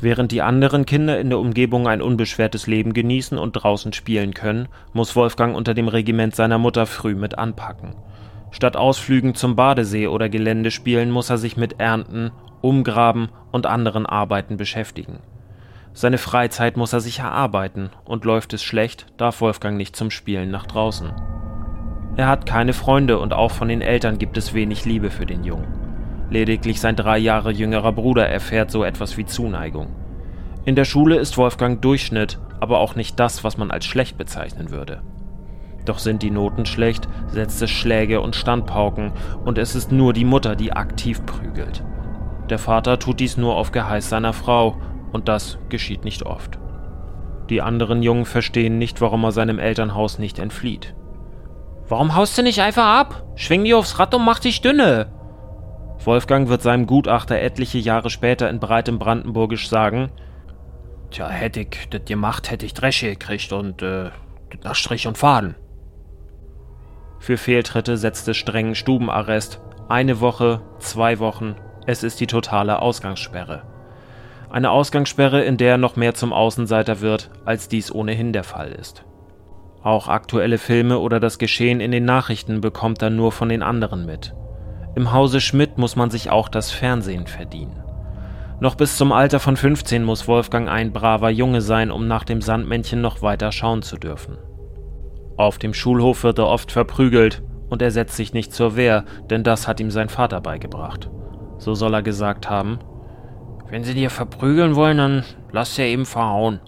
Während 0.00 0.30
die 0.30 0.42
anderen 0.42 0.86
Kinder 0.86 1.18
in 1.18 1.28
der 1.28 1.40
Umgebung 1.40 1.88
ein 1.88 2.02
unbeschwertes 2.02 2.68
Leben 2.68 2.92
genießen 2.92 3.36
und 3.36 3.52
draußen 3.52 3.92
spielen 3.92 4.32
können, 4.32 4.68
muss 4.92 5.16
Wolfgang 5.16 5.56
unter 5.56 5.74
dem 5.74 5.88
Regiment 5.88 6.36
seiner 6.36 6.58
Mutter 6.58 6.86
früh 6.86 7.16
mit 7.16 7.36
anpacken. 7.36 7.96
Statt 8.52 8.76
Ausflügen 8.76 9.34
zum 9.34 9.56
Badesee 9.56 10.06
oder 10.06 10.28
Geländespielen 10.28 11.10
muss 11.10 11.30
er 11.30 11.38
sich 11.38 11.56
mit 11.56 11.80
Ernten, 11.80 12.30
Umgraben 12.60 13.28
und 13.50 13.66
anderen 13.66 14.06
Arbeiten 14.06 14.56
beschäftigen. 14.56 15.18
Seine 15.92 16.18
Freizeit 16.18 16.76
muss 16.76 16.92
er 16.92 17.00
sich 17.00 17.18
erarbeiten, 17.18 17.90
und 18.04 18.24
läuft 18.24 18.52
es 18.52 18.62
schlecht, 18.62 19.06
darf 19.16 19.40
Wolfgang 19.40 19.76
nicht 19.76 19.96
zum 19.96 20.12
Spielen 20.12 20.50
nach 20.50 20.66
draußen. 20.66 21.10
Er 22.16 22.28
hat 22.28 22.46
keine 22.46 22.72
Freunde 22.72 23.18
und 23.18 23.32
auch 23.32 23.50
von 23.50 23.68
den 23.68 23.80
Eltern 23.80 24.18
gibt 24.18 24.36
es 24.36 24.54
wenig 24.54 24.84
Liebe 24.84 25.10
für 25.10 25.26
den 25.26 25.44
Jungen. 25.44 25.88
Lediglich 26.30 26.80
sein 26.80 26.94
drei 26.94 27.16
Jahre 27.16 27.52
jüngerer 27.52 27.92
Bruder 27.92 28.28
erfährt 28.28 28.70
so 28.70 28.84
etwas 28.84 29.16
wie 29.16 29.24
Zuneigung. 29.24 29.88
In 30.68 30.74
der 30.74 30.84
Schule 30.84 31.16
ist 31.16 31.38
Wolfgang 31.38 31.80
Durchschnitt, 31.80 32.38
aber 32.60 32.80
auch 32.80 32.94
nicht 32.94 33.18
das, 33.18 33.42
was 33.42 33.56
man 33.56 33.70
als 33.70 33.86
schlecht 33.86 34.18
bezeichnen 34.18 34.70
würde. 34.70 35.00
Doch 35.86 35.98
sind 35.98 36.22
die 36.22 36.30
Noten 36.30 36.66
schlecht, 36.66 37.08
setzt 37.28 37.62
es 37.62 37.70
Schläge 37.70 38.20
und 38.20 38.36
Standpauken, 38.36 39.12
und 39.46 39.56
es 39.56 39.74
ist 39.74 39.92
nur 39.92 40.12
die 40.12 40.26
Mutter, 40.26 40.56
die 40.56 40.74
aktiv 40.74 41.24
prügelt. 41.24 41.82
Der 42.50 42.58
Vater 42.58 42.98
tut 42.98 43.18
dies 43.18 43.38
nur 43.38 43.56
auf 43.56 43.72
Geheiß 43.72 44.10
seiner 44.10 44.34
Frau, 44.34 44.76
und 45.10 45.28
das 45.28 45.56
geschieht 45.70 46.04
nicht 46.04 46.24
oft. 46.24 46.58
Die 47.48 47.62
anderen 47.62 48.02
Jungen 48.02 48.26
verstehen 48.26 48.76
nicht, 48.76 49.00
warum 49.00 49.24
er 49.24 49.32
seinem 49.32 49.58
Elternhaus 49.58 50.18
nicht 50.18 50.38
entflieht. 50.38 50.94
Warum 51.88 52.14
haust 52.14 52.36
du 52.36 52.42
nicht 52.42 52.60
einfach 52.60 52.84
ab? 52.84 53.24
Schwing 53.36 53.64
die 53.64 53.72
aufs 53.72 53.98
Rad 53.98 54.14
und 54.14 54.22
mach 54.22 54.38
dich 54.38 54.60
dünne, 54.60 55.06
Wolfgang 56.04 56.48
wird 56.48 56.62
seinem 56.62 56.86
Gutachter 56.86 57.40
etliche 57.40 57.78
Jahre 57.78 58.08
später 58.10 58.48
in 58.48 58.60
breitem 58.60 58.98
Brandenburgisch 58.98 59.68
sagen: 59.68 60.10
Tja, 61.10 61.28
hätte 61.28 61.60
ich 61.60 61.88
das 61.90 62.04
gemacht, 62.04 62.50
hätte 62.50 62.66
ich 62.66 62.74
Dresche 62.74 63.10
gekriegt 63.10 63.52
und 63.52 63.82
äh, 63.82 64.10
nach 64.62 64.74
Strich 64.74 65.06
und 65.06 65.18
Faden. 65.18 65.54
Für 67.18 67.36
Fehltritte 67.36 67.96
setzt 67.96 68.28
es 68.28 68.36
strengen 68.36 68.74
Stubenarrest. 68.74 69.60
Eine 69.88 70.20
Woche, 70.20 70.60
zwei 70.78 71.18
Wochen, 71.18 71.56
es 71.86 72.02
ist 72.02 72.20
die 72.20 72.26
totale 72.26 72.80
Ausgangssperre. 72.82 73.62
Eine 74.50 74.70
Ausgangssperre, 74.70 75.42
in 75.42 75.56
der 75.56 75.72
er 75.72 75.78
noch 75.78 75.96
mehr 75.96 76.14
zum 76.14 76.32
Außenseiter 76.32 77.00
wird, 77.00 77.30
als 77.44 77.68
dies 77.68 77.92
ohnehin 77.92 78.32
der 78.32 78.44
Fall 78.44 78.72
ist. 78.72 79.04
Auch 79.82 80.08
aktuelle 80.08 80.58
Filme 80.58 80.98
oder 80.98 81.20
das 81.20 81.38
Geschehen 81.38 81.80
in 81.80 81.90
den 81.90 82.04
Nachrichten 82.04 82.60
bekommt 82.60 83.02
er 83.02 83.10
nur 83.10 83.32
von 83.32 83.48
den 83.48 83.62
anderen 83.62 84.06
mit. 84.06 84.34
Im 84.94 85.12
Hause 85.12 85.40
Schmidt 85.40 85.78
muss 85.78 85.96
man 85.96 86.10
sich 86.10 86.30
auch 86.30 86.48
das 86.48 86.70
Fernsehen 86.70 87.26
verdienen. 87.26 87.82
Noch 88.60 88.74
bis 88.74 88.96
zum 88.96 89.12
Alter 89.12 89.38
von 89.38 89.56
15 89.56 90.02
muss 90.02 90.26
Wolfgang 90.26 90.68
ein 90.68 90.92
braver 90.92 91.30
Junge 91.30 91.60
sein, 91.60 91.92
um 91.92 92.08
nach 92.08 92.24
dem 92.24 92.42
Sandmännchen 92.42 93.00
noch 93.00 93.22
weiter 93.22 93.52
schauen 93.52 93.82
zu 93.82 93.96
dürfen. 93.96 94.36
Auf 95.36 95.58
dem 95.58 95.72
Schulhof 95.72 96.24
wird 96.24 96.38
er 96.38 96.48
oft 96.48 96.72
verprügelt 96.72 97.42
und 97.68 97.82
er 97.82 97.92
setzt 97.92 98.16
sich 98.16 98.32
nicht 98.32 98.52
zur 98.52 98.74
Wehr, 98.74 99.04
denn 99.30 99.44
das 99.44 99.68
hat 99.68 99.78
ihm 99.78 99.92
sein 99.92 100.08
Vater 100.08 100.40
beigebracht. 100.40 101.08
So 101.58 101.74
soll 101.74 101.94
er 101.94 102.02
gesagt 102.02 102.50
haben: 102.50 102.80
Wenn 103.70 103.84
sie 103.84 103.94
dir 103.94 104.10
verprügeln 104.10 104.74
wollen, 104.74 104.98
dann 104.98 105.24
lass 105.52 105.76
sie 105.76 105.82
eben 105.82 106.06
verhauen. 106.06 106.58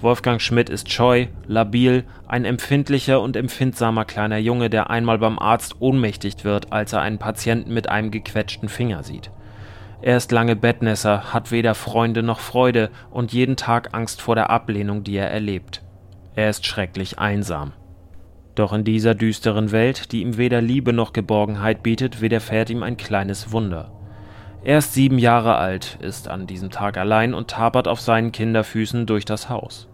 Wolfgang 0.00 0.40
Schmidt 0.40 0.68
ist 0.68 0.92
scheu, 0.92 1.28
labil, 1.46 2.04
ein 2.26 2.44
empfindlicher 2.44 3.20
und 3.20 3.36
empfindsamer 3.36 4.04
kleiner 4.04 4.38
Junge, 4.38 4.70
der 4.70 4.90
einmal 4.90 5.18
beim 5.18 5.38
Arzt 5.38 5.76
ohnmächtig 5.80 6.44
wird, 6.44 6.72
als 6.72 6.92
er 6.92 7.00
einen 7.00 7.18
Patienten 7.18 7.72
mit 7.72 7.88
einem 7.88 8.10
gequetschten 8.10 8.68
Finger 8.68 9.04
sieht. 9.04 9.30
Er 10.04 10.18
ist 10.18 10.32
lange 10.32 10.54
Bettnässer, 10.54 11.32
hat 11.32 11.50
weder 11.50 11.74
Freunde 11.74 12.22
noch 12.22 12.38
Freude 12.38 12.90
und 13.10 13.32
jeden 13.32 13.56
Tag 13.56 13.94
Angst 13.94 14.20
vor 14.20 14.34
der 14.34 14.50
Ablehnung, 14.50 15.02
die 15.02 15.16
er 15.16 15.30
erlebt. 15.30 15.82
Er 16.34 16.50
ist 16.50 16.66
schrecklich 16.66 17.18
einsam. 17.18 17.72
Doch 18.54 18.74
in 18.74 18.84
dieser 18.84 19.14
düsteren 19.14 19.72
Welt, 19.72 20.12
die 20.12 20.20
ihm 20.20 20.36
weder 20.36 20.60
Liebe 20.60 20.92
noch 20.92 21.14
Geborgenheit 21.14 21.82
bietet, 21.82 22.20
widerfährt 22.20 22.68
ihm 22.68 22.82
ein 22.82 22.98
kleines 22.98 23.50
Wunder. 23.50 23.92
Er 24.62 24.76
ist 24.76 24.92
sieben 24.92 25.18
Jahre 25.18 25.56
alt, 25.56 25.96
ist 26.02 26.28
an 26.28 26.46
diesem 26.46 26.68
Tag 26.68 26.98
allein 26.98 27.32
und 27.32 27.48
tapert 27.48 27.88
auf 27.88 28.00
seinen 28.00 28.30
Kinderfüßen 28.30 29.06
durch 29.06 29.24
das 29.24 29.48
Haus. 29.48 29.88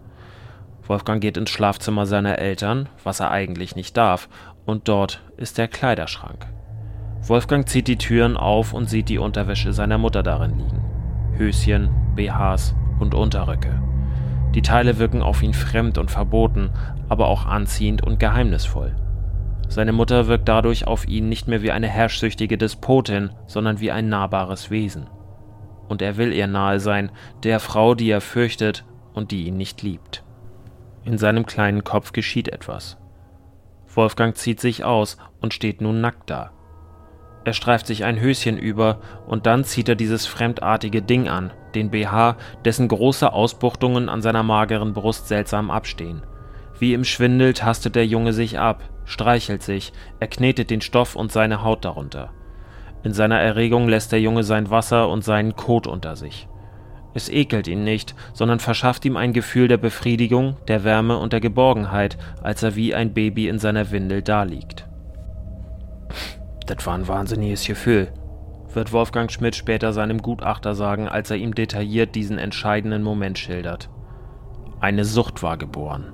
Wolfgang 0.88 1.20
geht 1.20 1.36
ins 1.36 1.50
Schlafzimmer 1.50 2.06
seiner 2.06 2.40
Eltern, 2.40 2.88
was 3.04 3.20
er 3.20 3.30
eigentlich 3.30 3.76
nicht 3.76 3.96
darf, 3.96 4.28
und 4.66 4.88
dort 4.88 5.22
ist 5.36 5.56
der 5.56 5.68
Kleiderschrank. 5.68 6.48
Wolfgang 7.22 7.68
zieht 7.68 7.86
die 7.86 7.98
Türen 7.98 8.36
auf 8.36 8.72
und 8.72 8.88
sieht 8.88 9.08
die 9.08 9.18
Unterwäsche 9.18 9.72
seiner 9.72 9.98
Mutter 9.98 10.22
darin 10.22 10.58
liegen. 10.58 10.84
Höschen, 11.36 11.90
BHs 12.16 12.74
und 12.98 13.14
Unterröcke. 13.14 13.80
Die 14.54 14.62
Teile 14.62 14.98
wirken 14.98 15.22
auf 15.22 15.42
ihn 15.42 15.54
fremd 15.54 15.98
und 15.98 16.10
verboten, 16.10 16.70
aber 17.08 17.28
auch 17.28 17.46
anziehend 17.46 18.02
und 18.02 18.18
geheimnisvoll. 18.18 18.96
Seine 19.68 19.92
Mutter 19.92 20.26
wirkt 20.26 20.48
dadurch 20.48 20.86
auf 20.86 21.06
ihn 21.06 21.28
nicht 21.28 21.46
mehr 21.46 21.62
wie 21.62 21.70
eine 21.70 21.86
herrschsüchtige 21.86 22.58
Despotin, 22.58 23.30
sondern 23.46 23.78
wie 23.78 23.92
ein 23.92 24.08
nahbares 24.08 24.70
Wesen. 24.70 25.08
Und 25.88 26.02
er 26.02 26.16
will 26.16 26.32
ihr 26.32 26.48
nahe 26.48 26.80
sein, 26.80 27.12
der 27.44 27.60
Frau, 27.60 27.94
die 27.94 28.10
er 28.10 28.20
fürchtet 28.20 28.84
und 29.12 29.30
die 29.30 29.46
ihn 29.46 29.56
nicht 29.56 29.82
liebt. 29.82 30.24
In 31.04 31.18
seinem 31.18 31.46
kleinen 31.46 31.84
Kopf 31.84 32.12
geschieht 32.12 32.48
etwas. 32.48 32.98
Wolfgang 33.94 34.36
zieht 34.36 34.60
sich 34.60 34.84
aus 34.84 35.18
und 35.40 35.54
steht 35.54 35.80
nun 35.80 36.00
nackt 36.00 36.30
da. 36.30 36.50
Er 37.44 37.52
streift 37.54 37.86
sich 37.86 38.04
ein 38.04 38.20
Höschen 38.20 38.58
über 38.58 38.98
und 39.26 39.46
dann 39.46 39.64
zieht 39.64 39.88
er 39.88 39.94
dieses 39.94 40.26
fremdartige 40.26 41.00
Ding 41.00 41.28
an, 41.28 41.52
den 41.74 41.90
BH, 41.90 42.36
dessen 42.64 42.88
große 42.88 43.32
Ausbuchtungen 43.32 44.08
an 44.08 44.20
seiner 44.20 44.42
mageren 44.42 44.92
Brust 44.92 45.28
seltsam 45.28 45.70
abstehen. 45.70 46.22
Wie 46.78 46.94
im 46.94 47.04
Schwindel 47.04 47.54
tastet 47.54 47.94
der 47.94 48.06
Junge 48.06 48.32
sich 48.32 48.58
ab, 48.58 48.82
streichelt 49.04 49.62
sich, 49.62 49.92
er 50.18 50.28
knetet 50.28 50.70
den 50.70 50.80
Stoff 50.80 51.16
und 51.16 51.32
seine 51.32 51.62
Haut 51.62 51.84
darunter. 51.84 52.30
In 53.02 53.14
seiner 53.14 53.40
Erregung 53.40 53.88
lässt 53.88 54.12
der 54.12 54.20
Junge 54.20 54.44
sein 54.44 54.70
Wasser 54.70 55.08
und 55.08 55.24
seinen 55.24 55.56
Kot 55.56 55.86
unter 55.86 56.16
sich. 56.16 56.46
Es 57.14 57.28
ekelt 57.28 57.66
ihn 57.66 57.82
nicht, 57.82 58.14
sondern 58.34 58.60
verschafft 58.60 59.04
ihm 59.04 59.16
ein 59.16 59.32
Gefühl 59.32 59.66
der 59.66 59.78
Befriedigung, 59.78 60.56
der 60.68 60.84
Wärme 60.84 61.18
und 61.18 61.32
der 61.32 61.40
Geborgenheit, 61.40 62.18
als 62.42 62.62
er 62.62 62.76
wie 62.76 62.94
ein 62.94 63.14
Baby 63.14 63.48
in 63.48 63.58
seiner 63.58 63.90
Windel 63.90 64.22
daliegt. 64.22 64.89
Das 66.66 66.86
war 66.86 66.94
ein 66.94 67.08
wahnsinniges 67.08 67.66
Gefühl, 67.66 68.12
wird 68.74 68.92
Wolfgang 68.92 69.30
Schmidt 69.30 69.56
später 69.56 69.92
seinem 69.92 70.22
Gutachter 70.22 70.74
sagen, 70.74 71.08
als 71.08 71.30
er 71.30 71.36
ihm 71.36 71.54
detailliert 71.54 72.14
diesen 72.14 72.38
entscheidenden 72.38 73.02
Moment 73.02 73.38
schildert. 73.38 73.90
Eine 74.80 75.04
Sucht 75.04 75.42
war 75.42 75.56
geboren. 75.56 76.12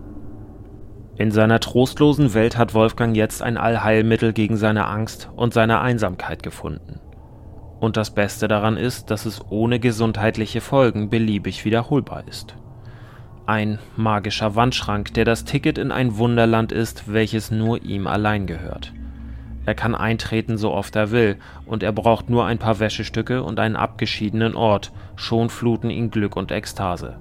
In 1.18 1.30
seiner 1.30 1.60
trostlosen 1.60 2.34
Welt 2.34 2.58
hat 2.58 2.74
Wolfgang 2.74 3.16
jetzt 3.16 3.42
ein 3.42 3.56
Allheilmittel 3.56 4.32
gegen 4.32 4.56
seine 4.56 4.86
Angst 4.86 5.30
und 5.34 5.54
seine 5.54 5.80
Einsamkeit 5.80 6.42
gefunden. 6.42 7.00
Und 7.80 7.96
das 7.96 8.10
Beste 8.10 8.48
daran 8.48 8.76
ist, 8.76 9.10
dass 9.10 9.26
es 9.26 9.40
ohne 9.50 9.80
gesundheitliche 9.80 10.60
Folgen 10.60 11.08
beliebig 11.08 11.64
wiederholbar 11.64 12.24
ist. 12.26 12.56
Ein 13.46 13.78
magischer 13.96 14.56
Wandschrank, 14.56 15.14
der 15.14 15.24
das 15.24 15.44
Ticket 15.44 15.78
in 15.78 15.92
ein 15.92 16.18
Wunderland 16.18 16.72
ist, 16.72 17.12
welches 17.12 17.50
nur 17.50 17.82
ihm 17.82 18.06
allein 18.06 18.46
gehört. 18.46 18.92
Er 19.66 19.74
kann 19.74 19.96
eintreten, 19.96 20.56
so 20.56 20.72
oft 20.72 20.94
er 20.94 21.10
will, 21.10 21.36
und 21.66 21.82
er 21.82 21.92
braucht 21.92 22.30
nur 22.30 22.46
ein 22.46 22.58
paar 22.58 22.78
Wäschestücke 22.78 23.42
und 23.42 23.58
einen 23.58 23.76
abgeschiedenen 23.76 24.54
Ort, 24.54 24.92
schon 25.16 25.50
fluten 25.50 25.90
ihn 25.90 26.10
Glück 26.10 26.36
und 26.36 26.52
Ekstase. 26.52 27.18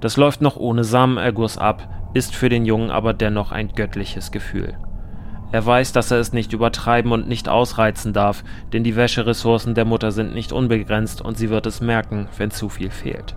Das 0.00 0.18
läuft 0.18 0.42
noch 0.42 0.56
ohne 0.56 0.84
Samenerguss 0.84 1.56
ab, 1.56 1.88
ist 2.12 2.34
für 2.34 2.50
den 2.50 2.66
Jungen 2.66 2.90
aber 2.90 3.14
dennoch 3.14 3.52
ein 3.52 3.68
göttliches 3.68 4.30
Gefühl. 4.30 4.74
Er 5.50 5.64
weiß, 5.64 5.92
dass 5.92 6.10
er 6.10 6.18
es 6.18 6.32
nicht 6.32 6.52
übertreiben 6.52 7.12
und 7.12 7.28
nicht 7.28 7.48
ausreizen 7.48 8.12
darf, 8.12 8.44
denn 8.72 8.84
die 8.84 8.96
Wäscheressourcen 8.96 9.74
der 9.74 9.84
Mutter 9.84 10.12
sind 10.12 10.34
nicht 10.34 10.52
unbegrenzt 10.52 11.22
und 11.22 11.38
sie 11.38 11.50
wird 11.50 11.66
es 11.66 11.80
merken, 11.80 12.28
wenn 12.36 12.50
zu 12.50 12.68
viel 12.68 12.90
fehlt. 12.90 13.34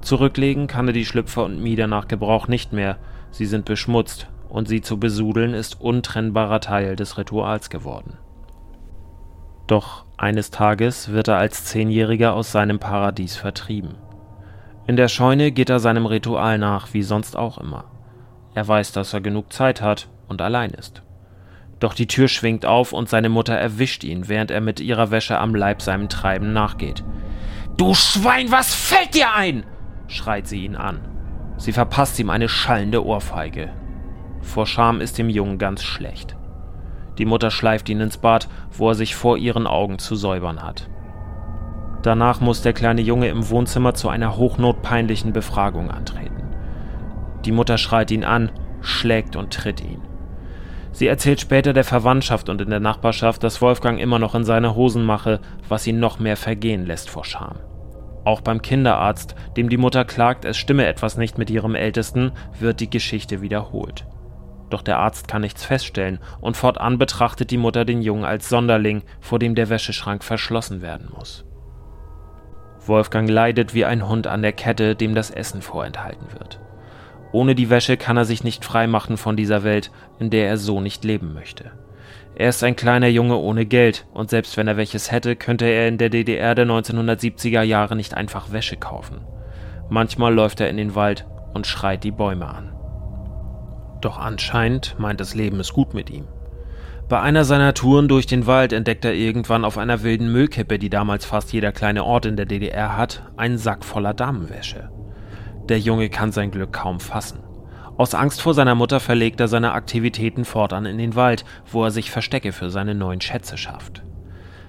Zurücklegen 0.00 0.66
kann 0.66 0.88
er 0.88 0.92
die 0.92 1.04
Schlüpfer 1.04 1.44
und 1.44 1.62
Mieder 1.62 1.86
nach 1.86 2.08
Gebrauch 2.08 2.48
nicht 2.48 2.72
mehr, 2.72 2.98
sie 3.30 3.46
sind 3.46 3.64
beschmutzt, 3.64 4.28
und 4.48 4.68
sie 4.68 4.80
zu 4.80 4.98
besudeln 4.98 5.54
ist 5.54 5.80
untrennbarer 5.80 6.60
Teil 6.60 6.96
des 6.96 7.18
Rituals 7.18 7.70
geworden. 7.70 8.18
Doch 9.66 10.04
eines 10.16 10.50
Tages 10.50 11.10
wird 11.10 11.28
er 11.28 11.38
als 11.38 11.64
Zehnjähriger 11.64 12.34
aus 12.34 12.52
seinem 12.52 12.78
Paradies 12.78 13.36
vertrieben. 13.36 13.94
In 14.86 14.96
der 14.96 15.08
Scheune 15.08 15.50
geht 15.52 15.70
er 15.70 15.80
seinem 15.80 16.06
Ritual 16.06 16.58
nach, 16.58 16.92
wie 16.92 17.02
sonst 17.02 17.36
auch 17.36 17.58
immer. 17.58 17.84
Er 18.54 18.68
weiß, 18.68 18.92
dass 18.92 19.14
er 19.14 19.20
genug 19.20 19.52
Zeit 19.52 19.80
hat 19.80 20.08
und 20.28 20.42
allein 20.42 20.70
ist. 20.70 21.02
Doch 21.80 21.94
die 21.94 22.06
Tür 22.06 22.28
schwingt 22.28 22.66
auf 22.66 22.92
und 22.92 23.08
seine 23.08 23.28
Mutter 23.28 23.54
erwischt 23.54 24.04
ihn, 24.04 24.28
während 24.28 24.50
er 24.50 24.60
mit 24.60 24.80
ihrer 24.80 25.10
Wäsche 25.10 25.38
am 25.38 25.54
Leib 25.54 25.82
seinem 25.82 26.08
Treiben 26.08 26.52
nachgeht. 26.52 27.02
Du 27.76 27.94
Schwein, 27.94 28.52
was 28.52 28.74
fällt 28.74 29.14
dir 29.14 29.34
ein? 29.34 29.64
schreit 30.06 30.46
sie 30.46 30.64
ihn 30.64 30.76
an. 30.76 31.00
Sie 31.56 31.72
verpasst 31.72 32.18
ihm 32.18 32.30
eine 32.30 32.48
schallende 32.48 33.04
Ohrfeige. 33.04 33.70
Vor 34.44 34.66
Scham 34.66 35.00
ist 35.00 35.18
dem 35.18 35.28
Jungen 35.28 35.58
ganz 35.58 35.82
schlecht. 35.82 36.36
Die 37.18 37.24
Mutter 37.24 37.50
schleift 37.50 37.88
ihn 37.88 38.00
ins 38.00 38.18
Bad, 38.18 38.48
wo 38.70 38.88
er 38.90 38.94
sich 38.94 39.16
vor 39.16 39.36
ihren 39.36 39.66
Augen 39.66 39.98
zu 39.98 40.14
säubern 40.14 40.62
hat. 40.62 40.88
Danach 42.02 42.40
muss 42.40 42.62
der 42.62 42.74
kleine 42.74 43.00
Junge 43.00 43.28
im 43.28 43.48
Wohnzimmer 43.48 43.94
zu 43.94 44.08
einer 44.08 44.36
hochnotpeinlichen 44.36 45.32
Befragung 45.32 45.90
antreten. 45.90 46.54
Die 47.44 47.52
Mutter 47.52 47.78
schreit 47.78 48.10
ihn 48.10 48.24
an, 48.24 48.50
schlägt 48.80 49.36
und 49.36 49.52
tritt 49.52 49.80
ihn. 49.80 50.02
Sie 50.92 51.06
erzählt 51.06 51.40
später 51.40 51.72
der 51.72 51.82
Verwandtschaft 51.82 52.48
und 52.48 52.60
in 52.60 52.70
der 52.70 52.78
Nachbarschaft, 52.78 53.42
dass 53.42 53.60
Wolfgang 53.62 53.98
immer 53.98 54.18
noch 54.18 54.34
in 54.34 54.44
seine 54.44 54.76
Hosen 54.76 55.04
mache, 55.04 55.40
was 55.68 55.86
ihn 55.86 55.98
noch 55.98 56.18
mehr 56.18 56.36
vergehen 56.36 56.86
lässt 56.86 57.10
vor 57.10 57.24
Scham. 57.24 57.56
Auch 58.24 58.40
beim 58.40 58.62
Kinderarzt, 58.62 59.34
dem 59.56 59.68
die 59.68 59.76
Mutter 59.76 60.04
klagt, 60.04 60.44
es 60.44 60.56
stimme 60.56 60.86
etwas 60.86 61.16
nicht 61.16 61.36
mit 61.36 61.50
ihrem 61.50 61.74
Ältesten, 61.74 62.32
wird 62.60 62.80
die 62.80 62.90
Geschichte 62.90 63.42
wiederholt. 63.42 64.06
Doch 64.70 64.82
der 64.82 64.98
Arzt 64.98 65.28
kann 65.28 65.42
nichts 65.42 65.64
feststellen 65.64 66.18
und 66.40 66.56
fortan 66.56 66.98
betrachtet 66.98 67.50
die 67.50 67.56
Mutter 67.56 67.84
den 67.84 68.02
Jungen 68.02 68.24
als 68.24 68.48
Sonderling, 68.48 69.02
vor 69.20 69.38
dem 69.38 69.54
der 69.54 69.68
Wäscheschrank 69.68 70.24
verschlossen 70.24 70.82
werden 70.82 71.10
muss. 71.14 71.44
Wolfgang 72.86 73.28
leidet 73.28 73.74
wie 73.74 73.84
ein 73.84 74.08
Hund 74.08 74.26
an 74.26 74.42
der 74.42 74.52
Kette, 74.52 74.94
dem 74.94 75.14
das 75.14 75.30
Essen 75.30 75.62
vorenthalten 75.62 76.32
wird. 76.32 76.60
Ohne 77.32 77.54
die 77.54 77.70
Wäsche 77.70 77.96
kann 77.96 78.16
er 78.16 78.24
sich 78.24 78.44
nicht 78.44 78.64
freimachen 78.64 79.16
von 79.16 79.36
dieser 79.36 79.64
Welt, 79.64 79.90
in 80.18 80.30
der 80.30 80.48
er 80.48 80.56
so 80.56 80.80
nicht 80.80 81.04
leben 81.04 81.34
möchte. 81.34 81.72
Er 82.36 82.48
ist 82.48 82.62
ein 82.64 82.76
kleiner 82.76 83.08
Junge 83.08 83.36
ohne 83.36 83.64
Geld, 83.64 84.06
und 84.12 84.28
selbst 84.30 84.56
wenn 84.56 84.68
er 84.68 84.76
welches 84.76 85.10
hätte, 85.10 85.36
könnte 85.36 85.66
er 85.66 85.88
in 85.88 85.98
der 85.98 86.10
DDR 86.10 86.54
der 86.54 86.66
1970er 86.66 87.62
Jahre 87.62 87.96
nicht 87.96 88.14
einfach 88.14 88.52
Wäsche 88.52 88.76
kaufen. 88.76 89.20
Manchmal 89.88 90.34
läuft 90.34 90.60
er 90.60 90.68
in 90.68 90.76
den 90.76 90.94
Wald 90.94 91.26
und 91.54 91.66
schreit 91.66 92.04
die 92.04 92.10
Bäume 92.10 92.46
an. 92.46 92.73
Doch 94.04 94.18
anscheinend 94.18 94.96
meint 94.98 95.18
das 95.18 95.34
Leben 95.34 95.58
es 95.60 95.72
gut 95.72 95.94
mit 95.94 96.10
ihm. 96.10 96.26
Bei 97.08 97.20
einer 97.20 97.44
seiner 97.44 97.72
Touren 97.72 98.06
durch 98.06 98.26
den 98.26 98.46
Wald 98.46 98.74
entdeckt 98.74 99.02
er 99.06 99.14
irgendwann 99.14 99.64
auf 99.64 99.78
einer 99.78 100.02
wilden 100.02 100.30
Müllkippe, 100.30 100.78
die 100.78 100.90
damals 100.90 101.24
fast 101.24 101.54
jeder 101.54 101.72
kleine 101.72 102.04
Ort 102.04 102.26
in 102.26 102.36
der 102.36 102.44
DDR 102.44 102.98
hat, 102.98 103.22
einen 103.38 103.56
Sack 103.56 103.82
voller 103.82 104.12
Damenwäsche. 104.12 104.90
Der 105.70 105.78
Junge 105.78 106.10
kann 106.10 106.32
sein 106.32 106.50
Glück 106.50 106.74
kaum 106.74 107.00
fassen. 107.00 107.44
Aus 107.96 108.14
Angst 108.14 108.42
vor 108.42 108.52
seiner 108.52 108.74
Mutter 108.74 109.00
verlegt 109.00 109.40
er 109.40 109.48
seine 109.48 109.72
Aktivitäten 109.72 110.44
fortan 110.44 110.84
in 110.84 110.98
den 110.98 111.14
Wald, 111.14 111.46
wo 111.70 111.82
er 111.82 111.90
sich 111.90 112.10
Verstecke 112.10 112.52
für 112.52 112.68
seine 112.68 112.94
neuen 112.94 113.22
Schätze 113.22 113.56
schafft. 113.56 114.02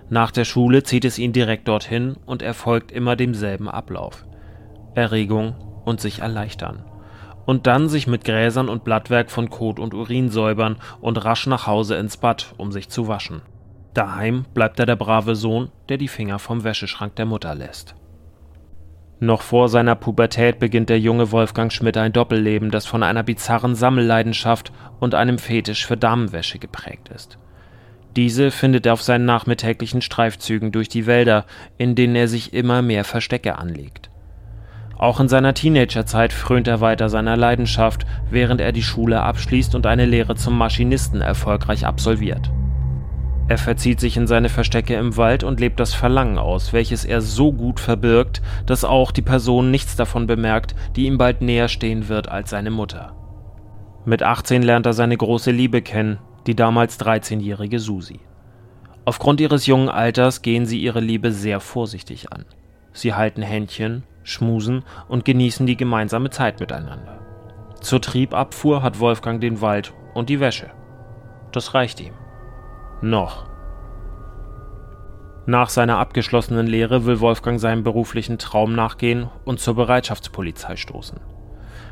Nach 0.10 0.32
der 0.32 0.46
Schule 0.46 0.84
zieht 0.84 1.04
es 1.04 1.20
ihn 1.20 1.34
direkt 1.34 1.68
dorthin 1.68 2.16
und 2.26 2.42
er 2.42 2.54
folgt 2.54 2.90
immer 2.90 3.18
demselben 3.18 3.68
Ablauf. 3.68 4.26
Erregung 4.94 5.56
und 5.84 6.00
sich 6.00 6.20
erleichtern. 6.20 6.86
Und 7.46 7.68
dann 7.68 7.90
sich 7.90 8.08
mit 8.08 8.26
Gräsern 8.26 8.70
und 8.70 8.84
Blattwerk 8.84 9.30
von 9.30 9.50
Kot 9.50 9.80
und 9.80 9.94
Urin 9.94 10.30
säubern 10.30 10.78
und 11.00 11.24
rasch 11.24 11.48
nach 11.48 11.68
Hause 11.68 11.96
ins 11.96 12.18
Bad, 12.18 12.54
um 12.58 12.72
sich 12.72 12.90
zu 12.90 13.08
waschen. 13.08 13.42
Daheim 13.94 14.46
bleibt 14.54 14.80
er 14.80 14.86
der 14.86 14.96
brave 14.96 15.36
Sohn, 15.36 15.70
der 15.88 15.98
die 15.98 16.08
Finger 16.08 16.40
vom 16.40 16.64
Wäscheschrank 16.64 17.16
der 17.16 17.26
Mutter 17.26 17.56
lässt. 17.56 17.96
Noch 19.20 19.42
vor 19.42 19.70
seiner 19.70 19.96
Pubertät 19.96 20.60
beginnt 20.60 20.90
der 20.90 21.00
junge 21.00 21.32
Wolfgang 21.32 21.72
Schmidt 21.72 21.96
ein 21.96 22.12
Doppelleben, 22.12 22.70
das 22.70 22.86
von 22.86 23.02
einer 23.02 23.24
bizarren 23.24 23.74
Sammelleidenschaft 23.74 24.74
und 25.00 25.16
einem 25.16 25.38
Fetisch 25.40 25.86
für 25.86 25.96
Damenwäsche 25.96 26.60
geprägt 26.60 27.10
ist. 27.10 27.38
Diese 28.16 28.52
findet 28.52 28.86
er 28.86 28.94
auf 28.94 29.02
seinen 29.02 29.26
nachmittäglichen 29.26 30.02
Streifzügen 30.02 30.72
durch 30.72 30.90
die 30.90 31.06
Wälder, 31.06 31.46
in 31.78 31.96
denen 31.96 32.16
er 32.16 32.28
sich 32.28 32.54
immer 32.54 32.82
mehr 32.82 33.04
Verstecke 33.04 33.58
anlegt. 33.58 34.10
Auch 34.98 35.20
in 35.20 35.28
seiner 35.28 35.54
Teenagerzeit 35.54 36.32
frönt 36.32 36.68
er 36.68 36.80
weiter 36.80 37.10
seiner 37.10 37.36
Leidenschaft, 37.36 38.06
während 38.30 38.62
er 38.62 38.72
die 38.72 38.84
Schule 38.84 39.22
abschließt 39.22 39.76
und 39.76 39.86
eine 39.86 40.06
Lehre 40.06 40.36
zum 40.36 40.58
Maschinisten 40.58 41.22
erfolgreich 41.22 41.86
absolviert. 41.86 42.52
Er 43.48 43.58
verzieht 43.60 44.00
sich 44.00 44.18
in 44.18 44.26
seine 44.26 44.50
Verstecke 44.50 44.96
im 44.96 45.18
Wald 45.18 45.44
und 45.44 45.60
lebt 45.60 45.80
das 45.80 45.94
Verlangen 45.94 46.40
aus, 46.40 46.74
welches 46.74 47.06
er 47.06 47.22
so 47.22 47.54
gut 47.54 47.80
verbirgt, 47.80 48.42
dass 48.66 48.84
auch 48.84 49.12
die 49.12 49.22
Person 49.22 49.70
nichts 49.70 49.96
davon 49.96 50.26
bemerkt, 50.26 50.74
die 50.96 51.06
ihm 51.06 51.20
bald 51.20 51.42
näher 51.42 51.68
stehen 51.68 52.08
wird 52.08 52.28
als 52.28 52.50
seine 52.50 52.72
Mutter. 52.72 53.14
Mit 54.04 54.24
18 54.24 54.64
lernt 54.64 54.88
er 54.88 54.94
seine 54.94 55.18
große 55.18 55.52
Liebe 55.52 55.82
kennen, 55.82 56.18
die 56.48 56.56
damals 56.56 57.00
13-jährige 57.00 57.80
Susi. 57.80 58.20
Aufgrund 59.04 59.40
ihres 59.40 59.68
jungen 59.68 59.90
Alters 59.90 60.42
gehen 60.42 60.66
sie 60.66 60.80
ihre 60.80 61.00
Liebe 61.00 61.32
sehr 61.32 61.60
vorsichtig 61.60 62.32
an. 62.32 62.46
Sie 62.94 63.14
halten 63.14 63.44
Händchen, 63.44 64.04
schmusen 64.26 64.84
und 65.08 65.24
genießen 65.24 65.66
die 65.66 65.78
gemeinsame 65.78 66.30
Zeit 66.30 66.60
miteinander. 66.60 67.22
Zur 67.80 68.02
Triebabfuhr 68.02 68.84
hat 68.84 69.00
Wolfgang 69.00 69.40
den 69.40 69.62
Wald 69.62 69.94
und 70.14 70.30
die 70.30 70.42
Wäsche. 70.42 70.72
Das 71.52 71.74
reicht 71.74 72.02
ihm. 72.02 72.14
Noch. 73.02 73.46
Nach 75.46 75.70
seiner 75.70 76.00
abgeschlossenen 76.00 76.66
Lehre 76.66 77.06
will 77.06 77.20
Wolfgang 77.20 77.60
seinem 77.60 77.84
beruflichen 77.84 78.40
Traum 78.40 78.74
nachgehen 78.74 79.30
und 79.46 79.60
zur 79.60 79.76
Bereitschaftspolizei 79.76 80.76
stoßen. 80.76 81.20